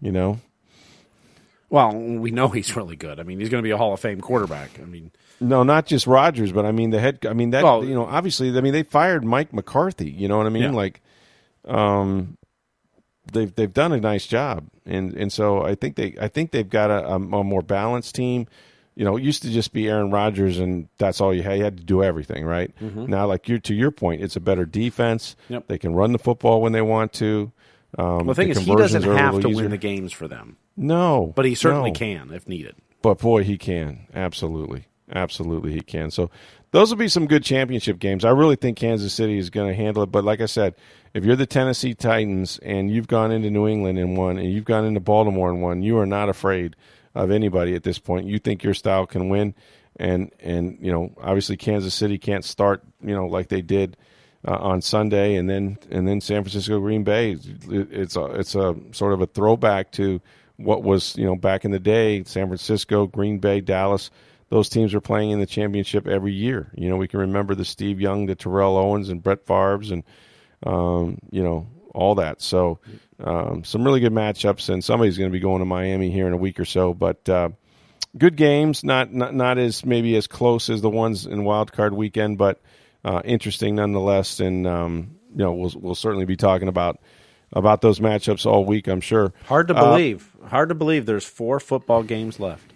[0.00, 0.40] You know.
[1.68, 3.20] well, we know he's really good.
[3.20, 4.70] I mean, he's going to be a Hall of Fame quarterback.
[4.80, 7.26] I mean, No, not just Rodgers, but I mean the head.
[7.26, 7.62] I mean that.
[7.64, 10.10] Well- you know, obviously, I mean they fired Mike McCarthy.
[10.10, 10.62] You know what I mean?
[10.62, 10.70] Yeah.
[10.70, 11.02] Like,
[11.66, 12.36] um,
[13.30, 16.68] they've they've done a nice job, and and so I think they I think they've
[16.68, 18.46] got a, a, more balanced team.
[18.94, 21.58] You know, it used to just be Aaron Rodgers, and that's all you had.
[21.58, 22.70] You had to do everything, right?
[22.80, 25.34] Now, like you to your point, it's a better defense.
[25.44, 25.52] Mm-hmm.
[25.54, 25.68] Yep.
[25.68, 27.52] They can run the football when they want to.
[27.96, 31.32] Um, well, the thing is, he doesn't have to win the games for them, No,
[31.36, 31.98] but he certainly no.
[31.98, 32.74] can if needed.
[33.02, 34.86] But boy, he can absolutely.
[35.14, 36.10] Absolutely, he can.
[36.10, 36.30] So
[36.70, 38.24] those will be some good championship games.
[38.24, 40.06] I really think Kansas City is going to handle it.
[40.06, 40.74] But like I said,
[41.14, 44.64] if you're the Tennessee Titans and you've gone into New England and won, and you've
[44.64, 46.76] gone into Baltimore and won, you are not afraid
[47.14, 48.26] of anybody at this point.
[48.26, 49.54] You think your style can win,
[49.96, 53.96] and and you know obviously Kansas City can't start you know like they did
[54.46, 57.36] uh, on Sunday, and then and then San Francisco Green Bay.
[57.68, 60.20] It's a it's a sort of a throwback to
[60.56, 62.24] what was you know back in the day.
[62.24, 64.10] San Francisco, Green Bay, Dallas
[64.52, 66.70] those teams are playing in the championship every year.
[66.76, 70.04] You know, we can remember the Steve Young, the Terrell Owens, and Brett Favre's, and
[70.64, 72.40] um, you know all that.
[72.40, 72.78] So
[73.22, 76.32] um, some really good matchups, and somebody's going to be going to Miami here in
[76.32, 76.94] a week or so.
[76.94, 77.50] But uh,
[78.16, 81.94] good games, not, not not as maybe as close as the ones in Wild Card
[81.94, 82.60] Weekend, but
[83.04, 84.40] uh, interesting nonetheless.
[84.40, 87.00] And um, you know, we'll we'll certainly be talking about
[87.52, 88.88] about those matchups all week.
[88.88, 89.32] I'm sure.
[89.46, 90.30] Hard to uh, believe.
[90.46, 91.06] Hard to believe.
[91.06, 92.72] There's four football games left.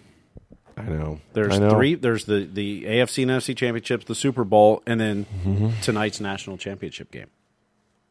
[0.77, 1.19] I know.
[1.33, 1.71] There's I know.
[1.71, 1.95] three.
[1.95, 5.81] There's the the AFC and NFC championships, the Super Bowl, and then mm-hmm.
[5.81, 7.27] tonight's national championship game.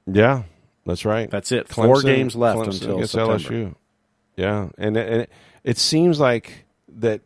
[0.07, 0.45] Yeah,
[0.85, 1.31] that's right.
[1.31, 1.69] That's it.
[1.69, 3.39] Clemson, Four games left Clemson until against September.
[3.39, 3.75] LSU.
[4.37, 5.31] Yeah, and, and it,
[5.65, 6.65] it seems like
[6.97, 7.23] that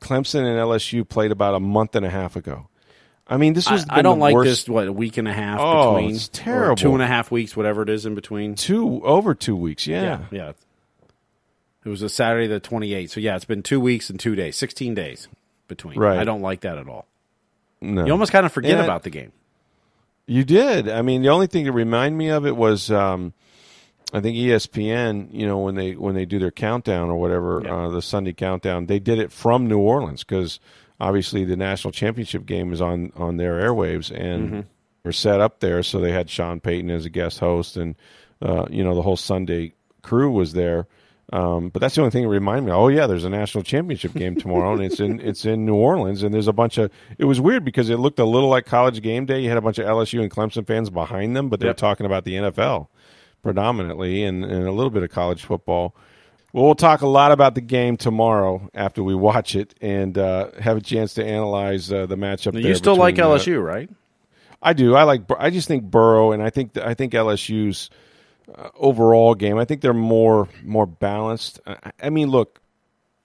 [0.00, 2.68] Clemson and LSU played about a month and a half ago.
[3.28, 3.84] I mean, this was.
[3.88, 4.66] I, I don't like worst.
[4.66, 4.68] this.
[4.68, 6.14] What a week and a half oh, between?
[6.14, 6.76] It's terrible.
[6.76, 8.54] Two and a half weeks, whatever it is in between.
[8.54, 9.86] Two over two weeks.
[9.86, 10.20] Yeah, yeah.
[10.30, 10.52] yeah.
[11.86, 13.10] It was a Saturday the 28th.
[13.10, 15.28] So, yeah, it's been two weeks and two days, 16 days
[15.68, 15.96] between.
[15.96, 16.18] Right.
[16.18, 17.06] I don't like that at all.
[17.80, 18.04] No.
[18.04, 19.30] You almost kind of forget And about the game.
[20.26, 20.88] You did.
[20.88, 23.32] I mean, the only thing to remind me of it was, um,
[24.12, 25.28] I think ESPN.
[25.32, 27.74] You know, when they when they do their countdown or whatever, Yeah.
[27.74, 30.58] uh, the Sunday countdown, they did it from New Orleans because
[31.00, 34.60] obviously the national championship game is on on their airwaves and Mm-hmm.
[35.04, 35.82] we're set up there.
[35.82, 37.94] So they had Sean Payton as a guest host, and
[38.42, 40.86] uh, you know the whole Sunday crew was there.
[41.32, 42.72] Um, but that's the only thing that reminded me.
[42.72, 46.22] Oh yeah, there's a national championship game tomorrow, and it's in it's in New Orleans,
[46.22, 46.90] and there's a bunch of.
[47.18, 49.40] It was weird because it looked a little like college game day.
[49.40, 51.76] You had a bunch of LSU and Clemson fans behind them, but they Yep.
[51.76, 52.88] were talking about the NFL
[53.42, 55.94] predominantly, and, and a little bit of college football.
[56.52, 60.50] Well, we'll talk a lot about the game tomorrow after we watch it and uh,
[60.60, 62.54] have a chance to analyze uh, the matchup.
[62.54, 63.90] You there still like uh, LSU, right?
[64.62, 64.94] I do.
[64.94, 65.22] I like.
[65.38, 67.90] I just think Burrow, and I think I think LSU's
[68.54, 69.58] uh, overall game.
[69.58, 71.60] I think they're more more balanced.
[71.66, 72.60] I, I mean, look,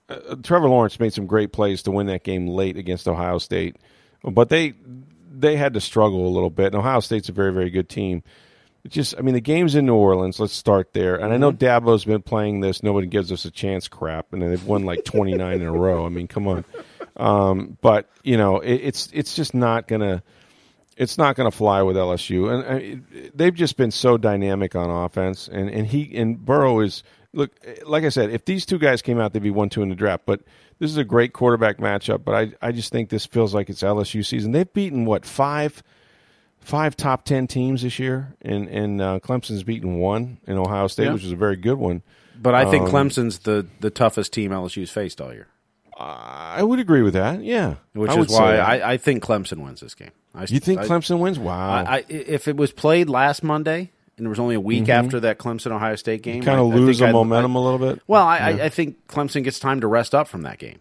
[0.08, 3.76] uh, Trevor Lawrence made some great plays to win that game late against Ohio State,
[4.24, 4.74] but they
[5.30, 6.66] they had to struggle a little bit.
[6.66, 8.22] And Ohio State's a very very good team.
[8.84, 10.40] It just, I mean, the game's in New Orleans.
[10.40, 11.14] Let's start there.
[11.14, 12.82] And I know Dabo's been playing this.
[12.82, 13.86] Nobody gives us a chance.
[13.86, 16.04] Crap, and they've won like twenty nine in a row.
[16.04, 16.64] I mean, come on.
[17.16, 20.24] Um, but you know, it, it's it's just not gonna
[20.96, 24.90] it's not going to fly with LSU, and uh, they've just been so dynamic on
[24.90, 25.48] offense.
[25.48, 27.02] And and he and Burrow is
[27.32, 27.50] look
[27.86, 29.94] like I said, if these two guys came out, they'd be one two in the
[29.94, 30.24] draft.
[30.26, 30.40] But
[30.78, 32.24] this is a great quarterback matchup.
[32.24, 34.52] But I I just think this feels like it's LSU season.
[34.52, 35.82] They've beaten what five
[36.60, 41.04] five top ten teams this year, and and uh, Clemson's beaten one in Ohio State,
[41.06, 41.12] Yeah.
[41.14, 42.02] which is a very good one.
[42.40, 45.46] But I think Um, Clemson's the, the toughest team LSU's faced all year,
[45.98, 47.42] I would agree with that.
[47.42, 48.56] Yeah, which I is why.
[48.56, 50.10] I, I think Clemson wins this game.
[50.34, 51.38] I, you think I, Clemson wins?
[51.38, 54.88] Wow, I, I, if it was played last Monday and there was only a week
[54.88, 58.02] after that Clemson Ohio State game, kind of lose the momentum a little bit.
[58.06, 60.80] well, I, I, I think Clemson gets time to rest up from that game,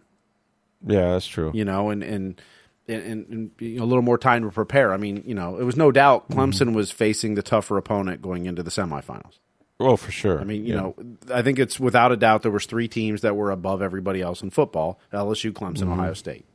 [0.86, 1.52] Yeah, that's true.
[1.54, 2.41] you know, and and
[2.88, 4.91] and, and, you know, a little more time to prepare.
[4.91, 6.39] I mean, you know, it was no doubt Mm-hmm.
[6.39, 9.39] Clemson was facing the tougher opponent going into the semifinals.
[9.82, 10.39] Oh, for sure.
[10.39, 10.80] I mean, you Yeah.
[10.82, 10.96] know,
[11.34, 14.41] I think it's without a doubt there was three teams that were above everybody else
[14.41, 15.91] in football: LSU, Clemson, Mm-hmm.
[15.94, 16.46] Ohio State.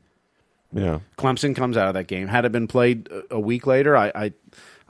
[0.73, 1.01] yeah.
[1.19, 2.29] Clemson comes out of that game.
[2.29, 4.33] Had it been played a- week later, I I,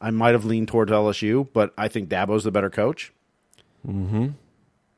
[0.00, 3.12] I might have leaned towards LSU, but I think Dabo's the better coach.
[3.86, 4.28] Mm-hmm.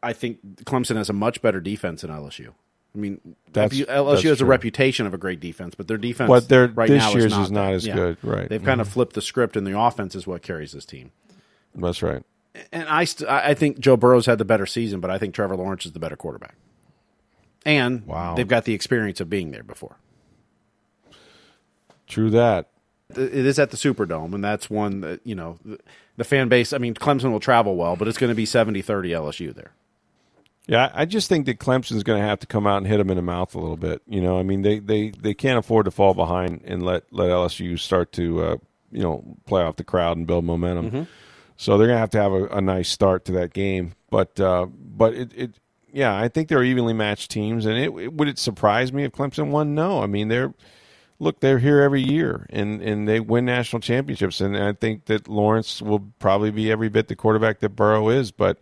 [0.02, 2.48] I think Clemson has a much better defense than LSU.
[2.94, 3.20] I mean,
[3.52, 6.68] That's- LSU that's has a reputation of a great defense, but their defense, But their-
[6.68, 8.38] right this now year's is not, is not as good, right.
[8.40, 8.46] Mm-hmm.
[8.48, 11.10] They've kind of flipped the script, and the offense is what carries this team.
[11.74, 12.22] That's right.
[12.72, 15.56] And I, st- I think Joe Burrow's had the better season, but I think Trevor
[15.56, 16.54] Lawrence is the better quarterback.
[17.66, 18.34] And Wow.
[18.34, 19.96] they've got the experience of being there before.
[22.06, 22.68] True that.
[23.10, 25.78] it is at the Superdome, and that's one that, you know, the,
[26.16, 26.72] the fan base.
[26.72, 29.72] I mean, Clemson will travel well, but it's going to be 70 30 LSU there.
[30.66, 33.08] Yeah, I just think that Clemson's going to have to come out and hit them
[33.08, 34.02] in the mouth a little bit.
[34.06, 37.30] You know, I mean, they, they, they can't afford to fall behind and let, let
[37.30, 38.56] LSU start to, uh,
[38.92, 41.08] you know, play off the crowd and build momentum.
[41.58, 43.92] So they're to have to have a, a nice start to that game.
[44.10, 45.60] But, uh, but it, it,
[45.92, 47.66] yeah, I think they're evenly matched teams.
[47.66, 49.74] And it, it would it surprise me if Clemson won?
[49.74, 50.02] No.
[50.02, 50.54] I mean, they're,
[51.18, 54.40] look, they're here every year and, and they win national championships.
[54.40, 58.30] And I think that Lawrence will probably be every bit the quarterback that Burrow is.
[58.30, 58.58] But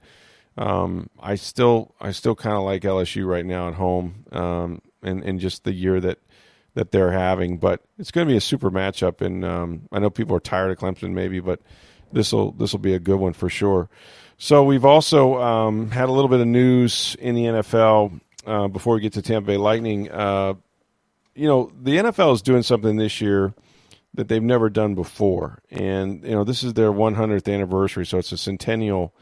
[0.59, 5.23] um, I still I still kind of like LSU right now at home, um, and
[5.23, 6.19] and just the year that
[6.75, 7.59] that they're having.
[7.59, 10.71] But it's going to be a super matchup, and um, I know people are tired
[10.71, 11.61] of Clemson, maybe, but
[12.13, 13.89] this will this will be a good one for sure.
[14.39, 18.95] So we've also um, had a little bit of news in the NFL uh, before
[18.95, 20.11] we get to Tampa Bay Lightning.
[20.11, 20.55] Uh,
[21.35, 23.55] you know, the NFL is doing something this year
[24.15, 28.33] that they've never done before, and you know this is their 100th anniversary, so it's
[28.33, 29.15] a centennial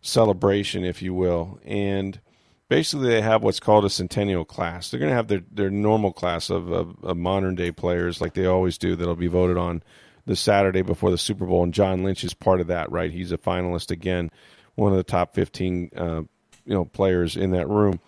[0.00, 2.20] celebration, if you will, and
[2.68, 4.90] basically they have what's called a centennial class.
[4.90, 8.34] They're going to have their, their normal class of, of, of modern day players, like
[8.34, 9.82] they always do, that'll be voted on
[10.28, 11.64] the Saturday before the Super Bowl.
[11.64, 13.10] And John Lynch is part of that, right?
[13.10, 14.30] He's a finalist again,
[14.76, 16.22] one of the top 15 uh,
[16.64, 17.98] you know players in that room.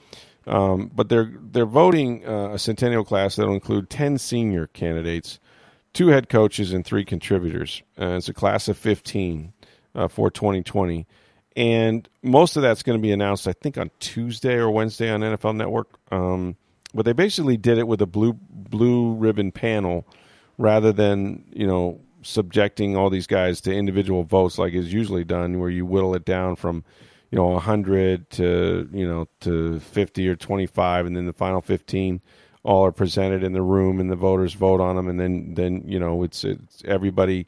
[0.46, 5.40] Um, but they're they're voting uh, a centennial class that'll include 10 senior candidates,
[5.92, 7.82] two head coaches, and three contributors.
[7.98, 9.52] Uh, it's a class of 15
[9.94, 11.06] uh, for 2020
[11.56, 15.20] and most of that's going to be announced, I think, on Tuesday or Wednesday on
[15.20, 15.88] NFL Network.
[16.12, 16.56] Um,
[16.94, 20.06] but they basically did it with a blue blue ribbon panel
[20.58, 25.58] rather than you know subjecting all these guys to individual votes like is usually done,
[25.58, 26.84] where you whittle it down from
[27.30, 32.20] you know 100 to you know to 50 or 25, and then the final 15
[32.62, 35.82] all are presented in the room, and the voters vote on them, and then then
[35.86, 37.46] you know it's it's everybody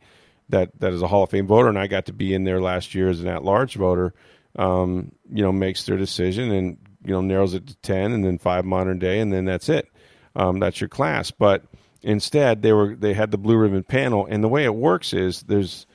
[0.49, 2.61] that that is a Hall of Fame voter, and I got to be in there
[2.61, 4.15] last year as an at-large voter.
[4.55, 8.39] Um, you know, makes their decision and you know narrows it to ten, and then
[8.39, 9.89] five modern day, and then that's it.
[10.35, 11.31] Um, that's your class.
[11.31, 11.65] But
[12.03, 15.43] instead, they were they had the blue ribbon panel, and the way it works is
[15.43, 15.87] there's,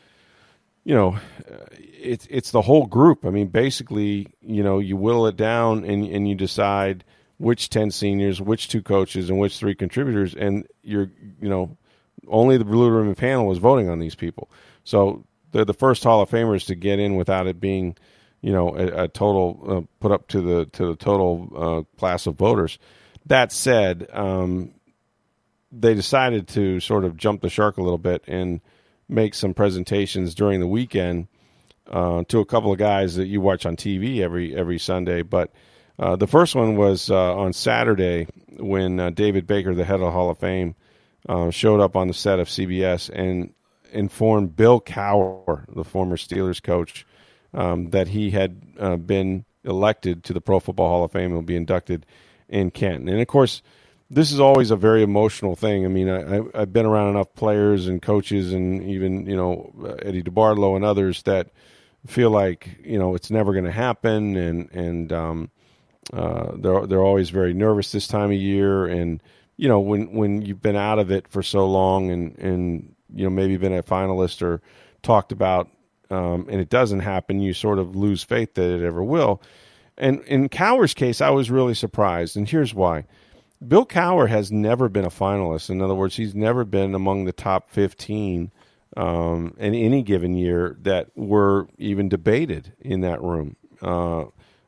[0.84, 1.18] you know,
[1.80, 3.26] it's it's the whole group.
[3.26, 7.04] I mean, basically, you know, you whittle it down and and you decide
[7.38, 11.78] which ten seniors, which two coaches, and which three contributors, and you're you know
[12.28, 14.50] only the Blue Ribbon panel was voting on these people.
[14.84, 17.96] So they're the first Hall of Famers to get in without it being,
[18.42, 22.28] you know, a, a total uh, put up to the to the total uh, class
[22.28, 22.80] of voters.
[23.26, 24.74] That said, um,
[25.72, 28.62] they decided to sort of jump the shark a little bit and
[29.10, 31.28] make some presentations during the weekend
[31.90, 35.22] uh, to a couple of guys that you watch on TV every every Sunday.
[35.22, 35.52] But
[36.00, 40.02] uh, the first one was uh, on Saturday when uh, David Baker, the head of
[40.02, 40.76] the Hall of Fame,
[41.28, 43.54] uh, showed up on the set of CBS and
[43.92, 47.06] informed Bill Cowher, the former Steelers coach,
[47.54, 51.42] um, that he had been elected to the Pro Football Hall of Fame and will
[51.42, 52.06] be inducted
[52.50, 53.10] in Canton.
[53.10, 53.62] And of course,
[54.10, 55.86] this is always a very emotional thing.
[55.86, 60.24] I mean, I, have been around enough players and coaches, and even you know Eddie
[60.24, 61.50] DeBartolo and others that
[62.06, 65.52] feel like you know it's never going to happen, and and um,
[66.14, 69.22] uh, they're they're always very nervous this time of year, and
[69.58, 73.24] you know when when you've been out of it for so long and and you
[73.24, 74.62] know maybe been a finalist or
[75.02, 75.70] talked about
[76.10, 79.42] um, and it doesn't happen you sort of lose faith that it ever will.
[79.98, 83.06] And in Cowher's case I was really surprised and here's why
[83.66, 87.34] Bill Cowher has never been a finalist in other words he's never been among the
[87.34, 88.52] top 15
[88.96, 94.26] um, in any given year that were even debated in that room uh,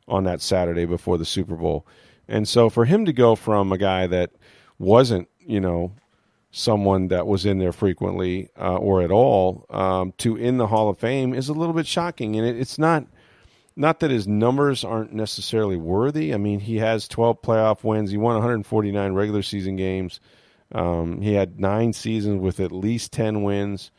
[0.08, 1.86] on that Saturday before the Super Bowl
[2.30, 4.30] and so for him to go from a guy that
[4.78, 5.94] wasn't, you know,
[6.52, 10.90] someone that was in there frequently uh, or at all um, to in the Hall
[10.90, 12.36] of Fame is a little bit shocking.
[12.36, 13.06] And it, it's not
[13.80, 16.34] not that his numbers aren't necessarily worthy.
[16.34, 18.12] I mean, he has 12 playoff wins.
[18.12, 20.20] He won 149 regular season games.
[20.72, 23.92] Um, he had nine seasons with at least 10 wins.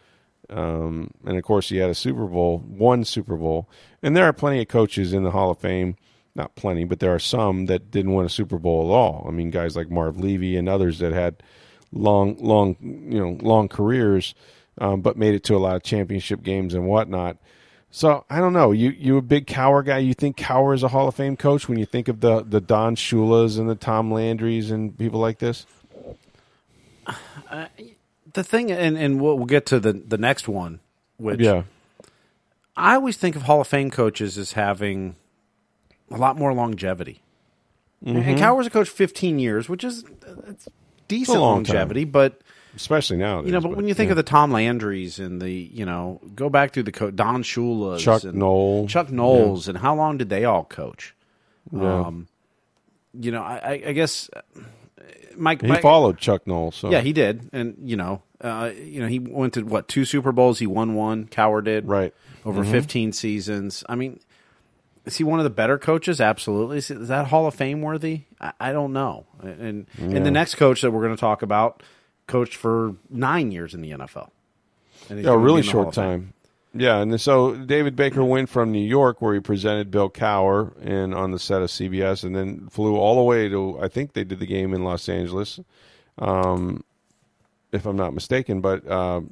[0.49, 3.69] Um, and of course, he had a Super Bowl, one Super Bowl.
[4.03, 5.97] And there are plenty of coaches in the Hall of Fame
[6.35, 9.25] not plenty, but there are some that didn't win a Super Bowl at all.
[9.27, 11.43] I mean, guys like Marv Levy and others that had
[11.93, 14.35] long, long, you know, long careers,
[14.79, 17.37] um, but made it to a lot of championship games and whatnot.
[17.91, 18.73] So I don't know.
[18.73, 19.99] You you a big Cowher guy?
[19.99, 22.61] You think Cowher is a Hall of Fame coach when you think of the the
[22.61, 25.67] Don Shulas and the Tom Landrys and people like this?
[27.51, 27.67] Uh,
[28.33, 30.79] the thing, and and we'll, we'll get to the the next one,
[31.17, 31.65] which yeah.
[32.77, 35.17] I always think of Hall of Fame coaches as having
[36.11, 37.23] a lot more longevity.
[38.05, 38.19] Mm-hmm.
[38.19, 40.05] And Cowher's a coach 15 years, which is
[40.47, 40.69] it's
[41.09, 42.13] decent longevity, time.
[42.13, 42.41] but
[42.77, 43.61] especially now, you know.
[43.61, 44.13] But, but when you think yeah.
[44.13, 47.99] of the Tom Landrys and the, you know, go back through the co- Don Shula,
[47.99, 49.71] Chuck and Noll, Chuck Knowles, yeah.
[49.71, 51.15] and how long did they all coach?
[51.73, 52.07] Yeah.
[52.07, 52.29] Um,
[53.13, 54.41] you know, I, I guess uh,
[55.37, 55.63] Mike.
[55.63, 56.77] He Mike, followed Chuck Knowles.
[56.77, 56.91] So.
[56.91, 60.33] Yeah, he did, and you know, uh, you know, he went to what two Super
[60.33, 60.59] Bowls?
[60.59, 61.27] He won one.
[61.27, 62.15] Cowher did, right,
[62.45, 62.73] over mm-hmm.
[62.73, 63.85] 15 seasons.
[63.89, 64.21] I mean,
[65.05, 66.21] is he one of the better coaches?
[66.21, 66.79] Absolutely.
[66.79, 68.23] Is that Hall of Fame worthy?
[68.41, 69.27] I, I don't know.
[69.43, 70.05] And yeah.
[70.05, 71.83] and the next coach that we're going to talk about
[72.31, 74.31] coached for nine years in the NFL.
[75.11, 76.33] yeah, a really short time.
[76.73, 81.13] Yeah, and so David Baker went from New York, where he presented Bill Cowher, and
[81.13, 84.23] on the set of CBS, and then flew all the way to I think they
[84.23, 85.59] did the game in Los Angeles,
[86.19, 86.85] um,
[87.73, 88.61] if I'm not mistaken.
[88.61, 89.23] But uh,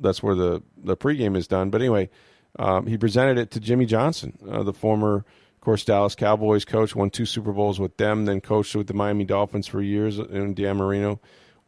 [0.00, 1.70] that's where the the pregame is done.
[1.70, 2.10] But anyway,
[2.58, 6.96] um, he presented it to Jimmy Johnson, uh, the former, of course, Dallas Cowboys coach,
[6.96, 10.18] won two Super Bowls with them, then coached with the Miami Dolphins for years.
[10.18, 11.20] And Dan Marino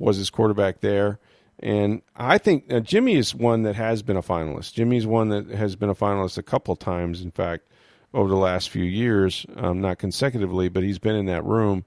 [0.02, 1.18] was his quarterback there.
[1.60, 4.74] And I think uh, Jimmy is one that has been a finalist.
[4.74, 7.68] Jimmy's one that has been a finalist a couple times, in fact,
[8.12, 11.84] over the last few years, um, not consecutively, but he's been in that room.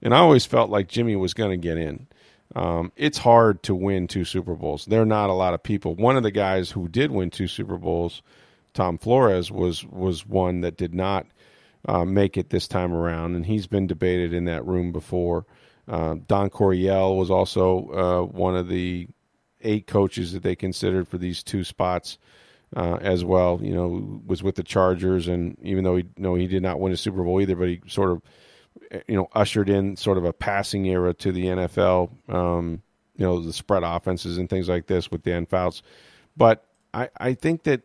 [0.00, 2.06] And I always felt like Jimmy was going to get in.
[2.56, 4.86] Um, it's hard to win two Super Bowls.
[4.86, 5.94] There are not a lot of people.
[5.94, 8.22] One of the guys who did win two Super Bowls,
[8.72, 11.26] Tom Flores, was was one that did not
[11.86, 15.44] uh, make it this time around, and he's been debated in that room before.
[15.88, 19.08] Uh, Don Coryell was also uh, one of the
[19.62, 22.18] eight coaches that they considered for these two spots
[22.76, 23.58] uh, as well.
[23.62, 26.80] You know, was with the Chargers, and even though he you know he did not
[26.80, 28.22] win a Super Bowl either, but he sort of
[29.06, 32.10] you know ushered in sort of a passing era to the NFL.
[32.28, 32.82] Um,
[33.16, 35.82] you know, the spread offenses and things like this with Dan Fouts.
[36.36, 36.64] But
[36.94, 37.82] I, I think that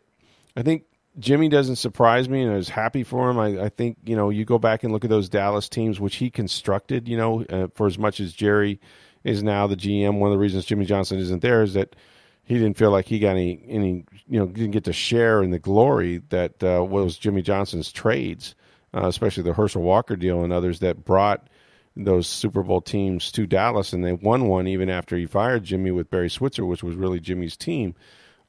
[0.56, 0.84] I think
[1.18, 3.38] Jimmy doesn't surprise me, and I was happy for him.
[3.38, 6.16] I, I think you know you go back and look at those Dallas teams which
[6.16, 7.08] he constructed.
[7.08, 8.80] You know, uh, for as much as Jerry
[9.22, 10.18] is now the GM.
[10.18, 11.96] One of the reasons Jimmy Johnson isn't there is that
[12.44, 15.50] he didn't feel like he got any any you know didn't get to share in
[15.50, 18.54] the glory that uh, was Jimmy Johnson's trades,
[18.92, 21.48] uh, especially the Herschel Walker deal and others that brought
[21.96, 25.92] those Super Bowl teams to Dallas, and they won one even after he fired Jimmy
[25.92, 27.94] with Barry Switzer, which was really Jimmy's team.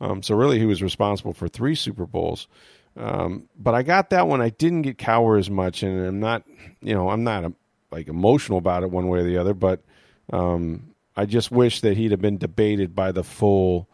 [0.02, 2.48] Um, so really, he was responsible for three Super Bowls.
[2.98, 4.42] Um, but I got that one.
[4.42, 6.44] I didn't get Cowher as much, and I'm not,
[6.82, 7.54] you know, I'm not a,
[7.92, 9.54] like emotional about it one way or the other.
[9.54, 9.82] But
[10.32, 13.90] um, I just wish that he'd have been debated by the full,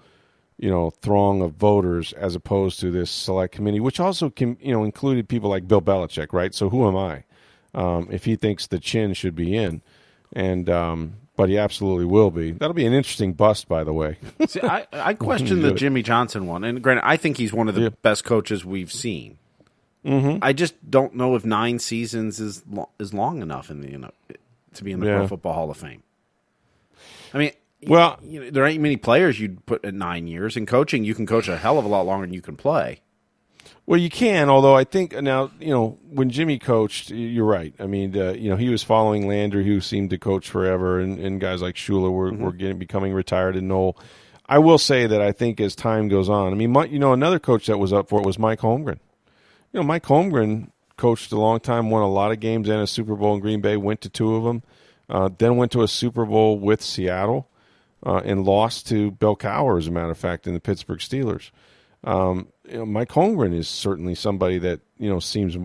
[0.57, 4.71] you know, throng of voters as opposed to this select committee, which also can, you
[4.71, 6.53] know, included people like Bill Belichick, right?
[6.53, 7.23] So who am I
[7.73, 9.81] um, if he thinks the chin should be in?
[10.33, 12.51] And um, but he absolutely will be.
[12.51, 14.19] That'll be an interesting bust, by the way.
[14.47, 17.73] See, I, I question the Jimmy Johnson one, and granted, I think he's one of
[17.73, 17.89] the yeah.
[18.03, 19.39] best coaches we've seen.
[20.05, 20.37] Mm-hmm.
[20.43, 23.97] I just don't know if nine seasons is lo- is long enough in the you
[23.97, 24.11] know,
[24.75, 25.17] to be in the yeah.
[25.17, 26.03] Pro Football Hall of Fame.
[27.33, 27.53] I mean,
[27.87, 30.55] well, you know, there ain't many players you'd put at nine years.
[30.55, 33.01] In coaching, you can coach a hell of a lot longer than you can play.
[33.91, 37.73] Well, you can, although I think now you know when Jimmy coached, you're right.
[37.77, 41.19] I mean, uh, you know, he was following Landry, who seemed to coach forever, and,
[41.19, 42.41] and guys like Shula were, mm-hmm.
[42.41, 43.97] were getting becoming retired, and Noll.
[44.45, 47.37] I will say that I think as time goes on, I mean, you know, another
[47.37, 48.99] coach that was up for it was Mike Holmgren.
[49.73, 52.87] You know, Mike Holmgren coached a long time, won a lot of games and a
[52.87, 54.63] Super Bowl in Green Bay, went to two of them.
[55.09, 57.49] Uh, then went to a Super Bowl with Seattle
[58.05, 61.51] uh, and lost to Bill Cowher, as a matter of fact, in the Pittsburgh Steelers.
[62.03, 65.57] Um, you know, Mike Holmgren is certainly somebody that you know seems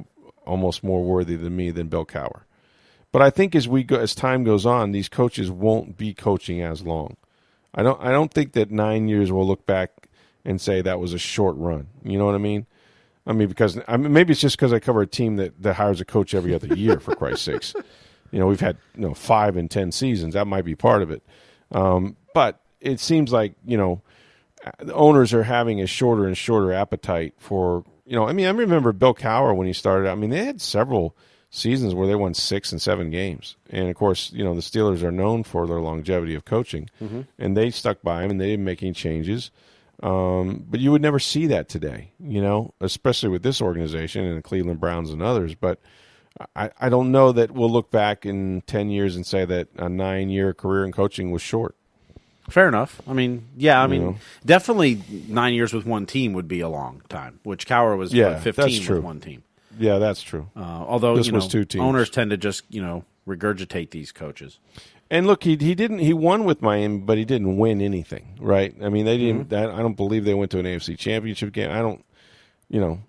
[0.44, 2.42] almost more worthy than me than Bill Cowher.
[3.12, 6.60] But I think as we go, as time goes on, these coaches won't be coaching
[6.60, 7.16] as long.
[7.74, 8.00] I don't.
[8.00, 10.08] I don't think that nine years will look back
[10.44, 11.88] and say that was a short run.
[12.04, 12.66] You know what I mean?
[13.26, 15.74] I mean because I mean maybe it's just because I cover a team that, that
[15.74, 17.00] hires a coach every other year.
[17.00, 17.74] For Christ's sakes,
[18.30, 20.34] you know, we've had you know five and ten seasons.
[20.34, 21.22] That might be part of it.
[21.72, 24.00] Um, but it seems like you know
[24.92, 28.26] owners are having a shorter and shorter appetite for you know.
[28.26, 30.08] I mean, I remember Bill Cowher when he started.
[30.08, 31.16] I mean, they had several
[31.50, 35.02] seasons where they won six and seven games, and of course, you know the Steelers
[35.02, 37.22] are known for their longevity of coaching, mm-hmm.
[37.38, 39.50] and they stuck by him and they didn't make any changes.
[40.02, 44.36] Um, but you would never see that today, you know, especially with this organization and
[44.36, 45.54] the Cleveland Browns and others.
[45.54, 45.80] But
[46.54, 49.88] I, I don't know that we'll look back in 10 years and say that a
[49.88, 51.76] nine year career in coaching was short.
[52.50, 53.00] Fair enough.
[53.08, 54.16] I mean, yeah, I mean, know.
[54.44, 58.34] definitely nine years with one team would be a long time, which Cowher was yeah,
[58.34, 59.42] what, 15 with one team.
[59.78, 60.48] Yeah, that's true.
[60.56, 64.58] Uh, although this you know, owners tend to just, you know, regurgitate these coaches.
[65.10, 68.74] And look, he he didn't he won with Miami, but he didn't win anything, right?
[68.82, 69.50] I mean, they didn't.
[69.50, 69.78] Mm-hmm.
[69.78, 71.70] I don't believe they went to an AFC Championship game.
[71.70, 72.04] I don't,
[72.68, 73.00] you know,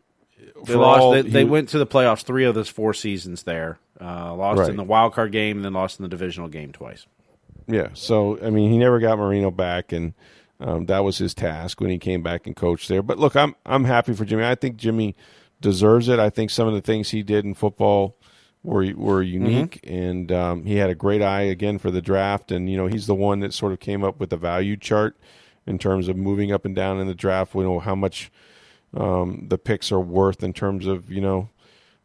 [0.66, 1.02] they lost.
[1.02, 3.80] All, they, they went to the playoffs three of those four seasons there.
[4.00, 4.70] Uh, lost right.
[4.70, 7.08] in the wild card game, and then lost in the divisional game twice.
[7.68, 7.90] Yeah.
[7.94, 10.14] So I mean, he never got Marino back, and
[10.60, 13.04] um, that was his task when he came back and coached there.
[13.04, 14.46] But look, I'm I'm happy for Jimmy.
[14.46, 15.16] I think Jimmy
[15.62, 16.20] deserves it.
[16.20, 18.18] I think some of the things he did in football
[18.64, 19.94] were were unique, mm-hmm.
[19.94, 22.52] and um, he had a great eye again for the draft.
[22.52, 25.18] And you know, he's the one that sort of came up with the value chart
[25.66, 27.54] in terms of moving up and down in the draft.
[27.54, 28.32] We know how much
[28.96, 31.50] um, the picks are worth in terms of you know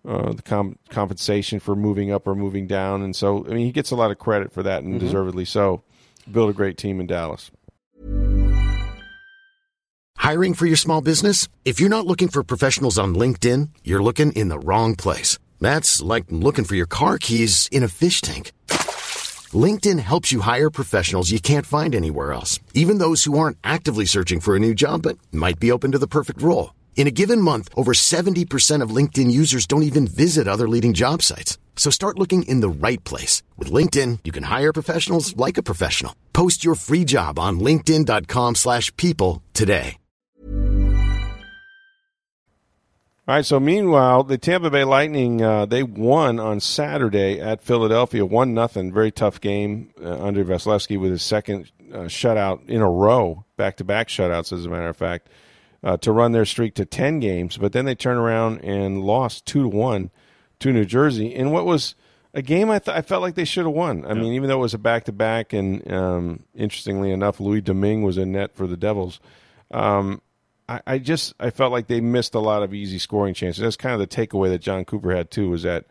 [0.07, 3.73] uh, the com- compensation for moving up or moving down, and so I mean he
[3.73, 5.05] gets a lot of credit for that, and mm-hmm.
[5.05, 5.83] deservedly so.
[6.31, 7.51] Build a great team in Dallas.
[10.17, 11.49] Hiring for your small business?
[11.65, 15.37] If you're not looking for professionals on LinkedIn, you're looking in the wrong place.
[15.61, 18.53] That's like looking for your car keys in a fish tank.
[19.53, 24.05] LinkedIn helps you hire professionals you can't find anywhere else, even those who aren't actively
[24.05, 26.73] searching for a new job but might be open to the perfect role.
[26.95, 31.21] In a given month, over 70% of LinkedIn users don't even visit other leading job
[31.21, 31.59] sites.
[31.75, 33.43] So start looking in the right place.
[33.57, 36.15] With LinkedIn, you can hire professionals like a professional.
[36.33, 39.97] Post your free job on linkedin.com slash people today.
[43.29, 48.27] All right, so meanwhile, the Tampa Bay Lightning, uh, they won on Saturday at Philadelphia,
[48.27, 48.93] 1 nothing.
[48.93, 54.09] Very tough game uh, under Vasilevskiy with his second uh, shutout in a row, back-to-back
[54.09, 55.29] shutouts, as a matter of fact
[55.83, 59.47] uh, to run their streak to 10 games, but then they turned around and lost
[59.47, 60.11] 2 to 1
[60.61, 61.95] to New Jersey in what was
[62.35, 64.05] a game I, th- I felt like they should have won.
[64.05, 64.15] I yeah.
[64.15, 68.03] mean, even though it was a back to back, and um, interestingly enough, Louis Domingue
[68.03, 69.21] was in net for the Devils.
[69.71, 70.23] Um,
[70.69, 73.63] I, I, just I felt like they missed a lot of easy scoring chances.
[73.63, 75.51] That's kind of the takeaway that Jon Cooper had too.
[75.51, 75.85] Was that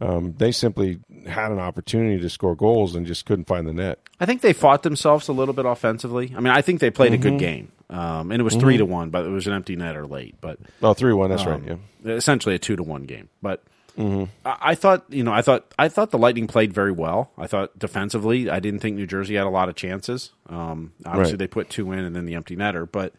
[0.00, 4.00] um, they simply had an opportunity to score goals and just couldn't find the net.
[4.20, 6.32] I think they fought themselves a little bit offensively.
[6.36, 7.20] I mean, I think they played mm-hmm.
[7.20, 7.38] a good mm-hmm.
[7.38, 7.72] game.
[7.88, 8.60] Um, and it was mm-hmm.
[8.60, 10.34] three to one, but it was an empty netter late.
[10.40, 11.30] But oh, three one.
[11.30, 11.78] That's um, right.
[12.04, 13.28] Yeah, essentially a two to one game.
[13.42, 13.62] But
[13.96, 14.24] mm-hmm.
[14.44, 17.30] I, I, thought, you know, I thought I thought the Lightning played very well.
[17.38, 20.32] I thought defensively, I didn't think New Jersey had a lot of chances.
[20.48, 21.38] Um, obviously, right.
[21.38, 23.14] they put two in and then the empty netter, but.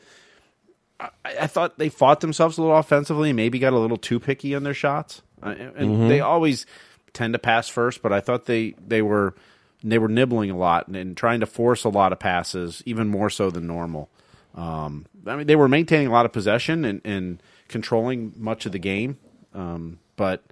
[1.00, 4.56] I, I, thought they fought themselves a little offensively, maybe got a little too picky
[4.56, 6.08] on their shots, and mm-hmm.
[6.08, 6.66] they always
[7.14, 8.02] tend to pass first.
[8.02, 9.36] But I thought they they were
[9.84, 13.08] they were nibbling a lot and, and, trying to force a lot of passes, even
[13.08, 14.10] more so than normal.
[14.56, 18.72] Um, I mean, they were maintaining a lot of possession and, and controlling much of
[18.72, 19.20] the game,
[19.54, 20.44] um, but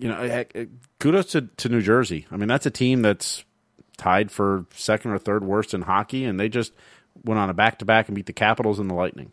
[0.00, 0.44] you know,
[0.98, 2.26] kudos to, to New Jersey.
[2.30, 3.44] I mean, that's a team that's
[3.96, 6.72] tied for second or third worst in hockey, and they just
[7.24, 9.32] went on a back to back and beat the Capitals and the Lightning.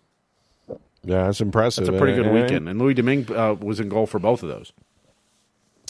[1.04, 1.86] Yeah, that's impressive.
[1.86, 4.44] That's a pretty good and, weekend, and Louis Domingue uh, was in goal for both
[4.44, 4.74] of those.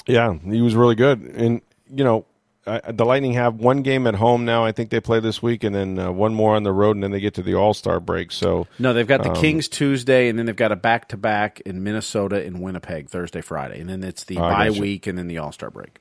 [0.06, 2.26] Yeah, he was really good, and you know,
[2.68, 4.64] uh, the Lightning have one game at home now.
[4.64, 7.04] I think they play this week, and then uh, one more on the road, and
[7.04, 8.32] then they get to the All Star break.
[8.32, 11.18] So no, they've got the um, Kings Tuesday, and then they've got a back to
[11.18, 15.18] back in Minnesota and Winnipeg Thursday, Friday, and then it's the oh, bye week, and
[15.18, 15.98] then the All Star break.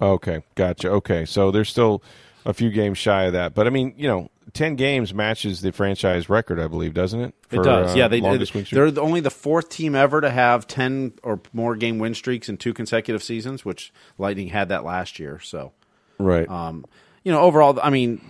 [0.00, 0.90] Okay, gotcha.
[0.90, 2.02] Okay, so they're still
[2.46, 5.72] a few games shy of that, but I mean, you know, ten games matches the
[5.72, 7.34] franchise record, I believe, doesn't it?
[7.48, 7.92] For, it does.
[7.92, 11.76] Uh, yeah, they they're the, only the fourth team ever to have ten or more
[11.76, 15.40] game win streaks in two consecutive seasons, which Lightning had that last year.
[15.40, 15.72] So
[16.18, 16.48] Right.
[16.48, 16.84] Um,
[17.24, 18.20] you know, overall, I mean,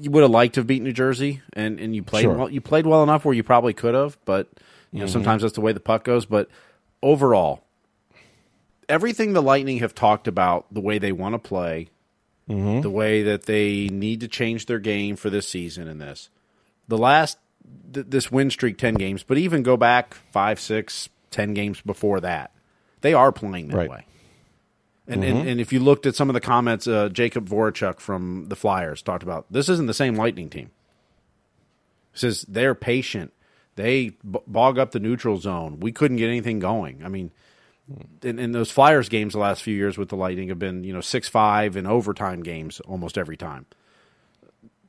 [0.00, 2.34] you would have liked to have beat New Jersey, and, and you played sure.
[2.34, 2.50] well.
[2.50, 4.48] You played well enough where you probably could have, but
[4.90, 5.12] you know, mm-hmm.
[5.12, 6.26] sometimes that's the way the puck goes.
[6.26, 6.48] But
[7.02, 7.62] overall,
[8.88, 11.88] everything the Lightning have talked about, the way they want to play,
[12.52, 12.80] mm-hmm.
[12.80, 16.30] the way that they need to change their game for this season, and this,
[16.88, 17.38] the last
[17.92, 22.20] th- this win streak, ten games, but even go back five, six, ten games before
[22.20, 22.52] that,
[23.00, 23.90] they are playing that right.
[23.90, 24.06] way.
[25.08, 25.36] And, mm-hmm.
[25.36, 28.56] and, and if you looked at some of the comments, uh, Jakub Voracek from the
[28.56, 30.70] Flyers talked about this isn't the same Lightning team.
[32.12, 33.32] He says they're patient.
[33.74, 35.80] They b- bog up the neutral zone.
[35.80, 37.02] We couldn't get anything going.
[37.04, 37.32] I mean,
[38.22, 40.92] in, in, those Flyers games the last few years with the Lightning have been you
[40.92, 43.66] know six five and overtime games almost every time.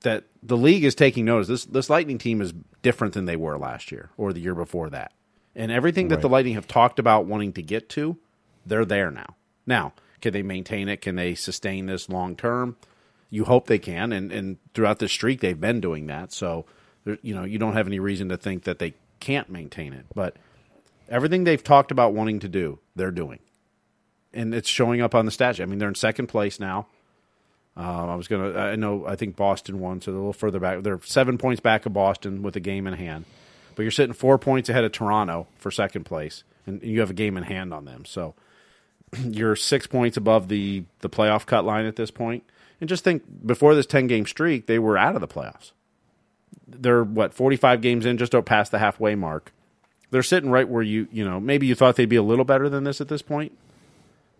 [0.01, 1.47] That the league is taking notice.
[1.47, 4.89] This this Lightning team is different than they were last year or the year before
[4.91, 5.11] that,
[5.55, 8.17] and everything that the Lightning have talked about wanting to get to,
[8.65, 9.35] they're there now.
[9.65, 11.01] Now, can they maintain it?
[11.01, 12.75] Can they sustain this long term?
[13.29, 16.31] You hope they can, and and throughout the streak they've been doing that.
[16.31, 16.65] So,
[17.21, 20.05] you know, you don't have any reason to think that they can't maintain it.
[20.13, 20.35] But
[21.09, 23.39] everything they've talked about wanting to do, they're doing,
[24.33, 25.61] and it's showing up on the stats.
[25.61, 26.87] I mean, they're in second place now.
[27.75, 28.57] Uh, I was gonna.
[28.57, 29.05] I know.
[29.07, 30.83] I think Boston won, so they're a little further back.
[30.83, 33.25] They're seven points back of Boston with a game in hand,
[33.75, 37.15] but you're sitting four points ahead of Toronto for second place, and you have a
[37.15, 38.05] game in hand on them.
[38.05, 38.35] So
[39.23, 42.43] you're six points above the the playoff cut line at this point.
[42.79, 45.71] And just think, before this ten game streak, they were out of the playoffs.
[46.67, 49.51] They're what forty five games in, just past the halfway mark.
[50.13, 52.69] They're sitting right where you you know maybe you thought they'd be a little better
[52.69, 53.51] than this at this point,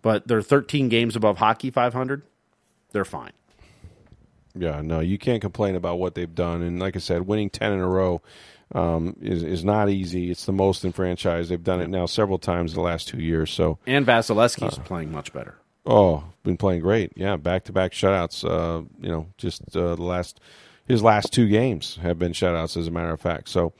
[0.02, 2.22] but they're thirteen games above hockey five hundred.
[2.92, 3.32] They're fine.
[4.54, 6.62] Yeah, no, you can't complain about what they've done.
[6.62, 8.22] And like I said, winning ten in a row
[8.72, 10.30] um, is is not easy.
[10.30, 11.48] It's the most in franchise.
[11.48, 13.50] They've done it now several times in the last two years.
[13.50, 15.56] So and Vasilevskiy's uh, playing much better.
[15.84, 17.14] Oh, been playing great.
[17.16, 18.48] Yeah, back to back shutouts.
[18.48, 20.38] Uh, you know, just uh, the last
[20.86, 23.48] his last two games have been shutouts, as a matter of fact.
[23.48, 23.72] So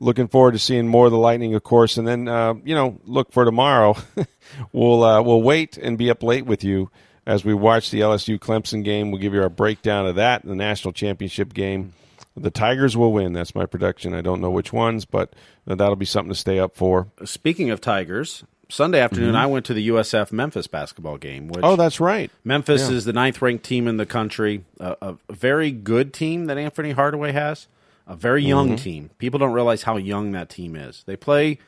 [0.00, 3.00] looking forward to seeing more of the Lightning, of course, and then uh, you know
[3.04, 3.96] look for tomorrow.
[4.72, 6.90] we'll uh, we'll wait and be up late with you
[7.26, 9.10] as we watch the LSU Clemson game.
[9.10, 11.92] We'll give you our breakdown of that, the national championship game.
[12.36, 13.32] The Tigers will win.
[13.32, 14.14] That's my prediction.
[14.14, 15.34] I don't know which ones, but
[15.66, 17.08] that'll be something to stay up for.
[17.24, 19.36] Speaking of Tigers, Sunday afternoon, mm-hmm.
[19.36, 21.48] I went to the USF Memphis basketball game.
[21.48, 22.30] Which oh, that's right.
[22.44, 22.96] Memphis yeah.
[22.96, 24.96] is the ninth ranked team in the country, a,
[25.28, 27.66] a, very good team that Anthony Hardaway has,
[28.08, 28.76] a very young mm-hmm.
[28.76, 29.10] team.
[29.18, 31.04] People don't realize how young that team is.
[31.06, 31.58] They play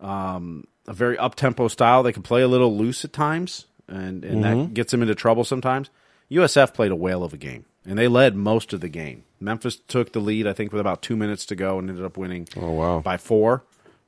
[0.00, 2.02] um, a very up tempo style.
[2.02, 4.42] They can play a little loose at times, and, and mm-hmm.
[4.42, 5.90] that gets them into trouble sometimes.
[6.30, 9.24] USF played a whale of a game, and they led most of the game.
[9.38, 12.16] Memphis took the lead, I think, with about two minutes to go, and ended up
[12.16, 12.48] winning.
[12.56, 13.00] Oh wow!
[13.00, 13.64] By four.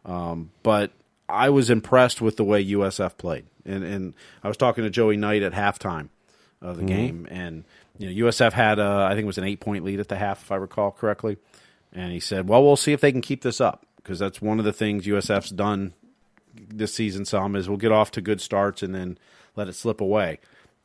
[0.06, 0.90] Um, but
[1.28, 5.18] I was impressed with the way USF played, and and I was talking to Joey
[5.18, 6.08] Knight at halftime
[6.62, 6.86] of the mm-hmm.
[6.86, 7.64] game, and
[7.98, 10.16] you know USF had a, I think it was an eight point lead at the
[10.16, 11.36] half, if I recall correctly,
[11.94, 14.58] and he said, "Well, we'll see if they can keep this up because that's one
[14.58, 15.94] of the things USF's done
[16.54, 17.24] this season.
[17.24, 19.18] Some is we'll get off to good starts and then
[19.56, 20.38] let it slip away."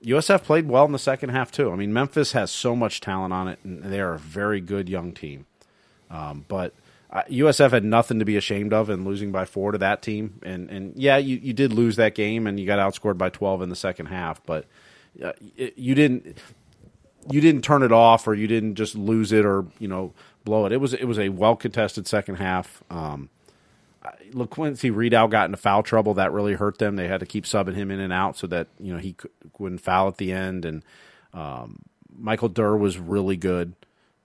[0.03, 1.71] USF played well in the second half too.
[1.71, 4.87] I mean, Memphis has so much talent on it, and they are a very good
[4.87, 5.45] young team,
[6.09, 6.73] um, but
[7.11, 10.39] uh, USF had nothing to be ashamed of in losing by four to that team.
[10.43, 13.61] And and yeah, you, you did lose that game and you got outscored by twelve
[13.61, 14.65] in the second half, but
[15.23, 16.37] uh, you didn't
[17.29, 20.13] you didn't turn it off or you didn't just lose it or you know
[20.49, 20.71] blow it.
[20.71, 22.83] It was it was a well contested second half.
[22.89, 23.29] Um,
[24.31, 26.15] LaQuincy Rideout got into foul trouble.
[26.15, 26.95] That really hurt them.
[26.95, 29.29] They had to keep subbing him in and out so that you know he could,
[29.59, 30.65] wouldn't foul at the end.
[30.65, 30.83] And
[31.35, 31.83] um,
[32.17, 33.75] Michael Durr was really good.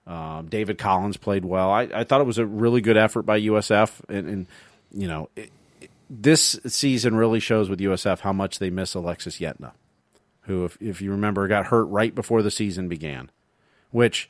[0.07, 1.69] Um, David Collins played well.
[1.69, 4.47] I, I, thought it was a really good effort by USF, and, and
[4.91, 5.49] you know, it,
[5.81, 9.71] it, this season really shows with USF how much they miss Alexis Yetna,
[10.41, 13.31] who, if, if you remember, got hurt right before the season began.
[13.89, 14.29] Which,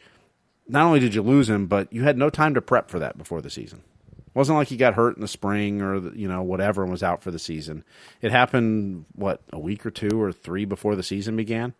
[0.67, 3.17] not only did you lose him, but you had no time to prep for that
[3.17, 3.83] before the season.
[4.17, 6.91] It wasn't like he got hurt in the spring or the, you know whatever and
[6.91, 7.83] was out for the season.
[8.21, 11.73] It happened what a week or two or three before the season began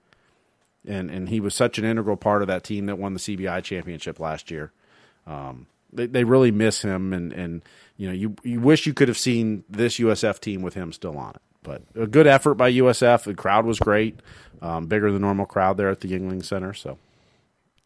[0.88, 3.64] and and he was such an integral part of that team that won the CBI
[3.64, 4.72] championship last year.
[5.28, 7.62] Um, they they really miss him, and and
[7.98, 11.18] you know you you wish you could have seen this USF team with him still
[11.18, 11.42] on it.
[11.64, 13.24] But a good effort by USF.
[13.24, 14.20] The crowd was great,
[14.62, 16.74] um, bigger than normal crowd there at the Yuengling Center.
[16.74, 17.00] So,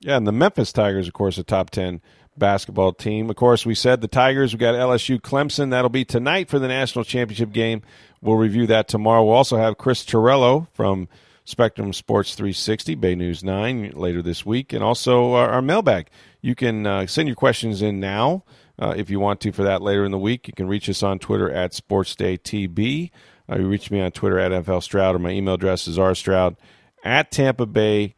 [0.02, 2.02] yeah, and the Memphis Tigers, of course, a top ten
[2.38, 3.30] basketball team.
[3.30, 4.54] Of course, we said the Tigers.
[4.54, 5.72] We got LSU Clemson.
[5.72, 7.82] That'll be tonight for the national championship game.
[8.22, 9.24] We'll review that tomorrow.
[9.24, 11.08] We'll also have Chris Torello from
[11.45, 16.10] Spectrum Sports 360, Bay News 9 later this week, and also our, our mailbag.
[16.41, 18.43] You can uh, send your questions in now
[18.80, 20.47] uh, if you want to for that later in the week.
[20.47, 23.12] You can reach us on Twitter at SportsDayTB.
[23.52, 26.56] Uh, you reach me on Twitter at NFL Stroud, or my email address is rstroud
[27.04, 28.14] at tampa bay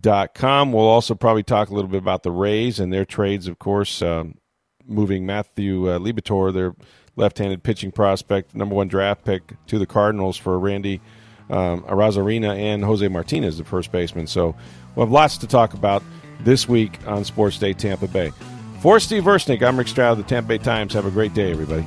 [0.00, 0.72] dot com.
[0.72, 4.02] We'll also probably talk a little bit about the Rays and their trades, of course,
[4.02, 4.38] um,
[4.86, 6.74] moving Matthew uh, Liberatore, their
[7.16, 11.00] left-handed pitching prospect, number one draft pick, to the Cardinals for Randy
[11.48, 14.26] um, Arozarena and Jose Martinez, the first baseman.
[14.26, 14.54] So
[14.94, 16.02] we'll have lots to talk about
[16.40, 18.32] this week on Sports Day Tampa Bay.
[18.80, 20.92] For Steve Versnick, I'm Rick Stroud of the Tampa Bay Times.
[20.92, 21.86] Have a great day, everybody.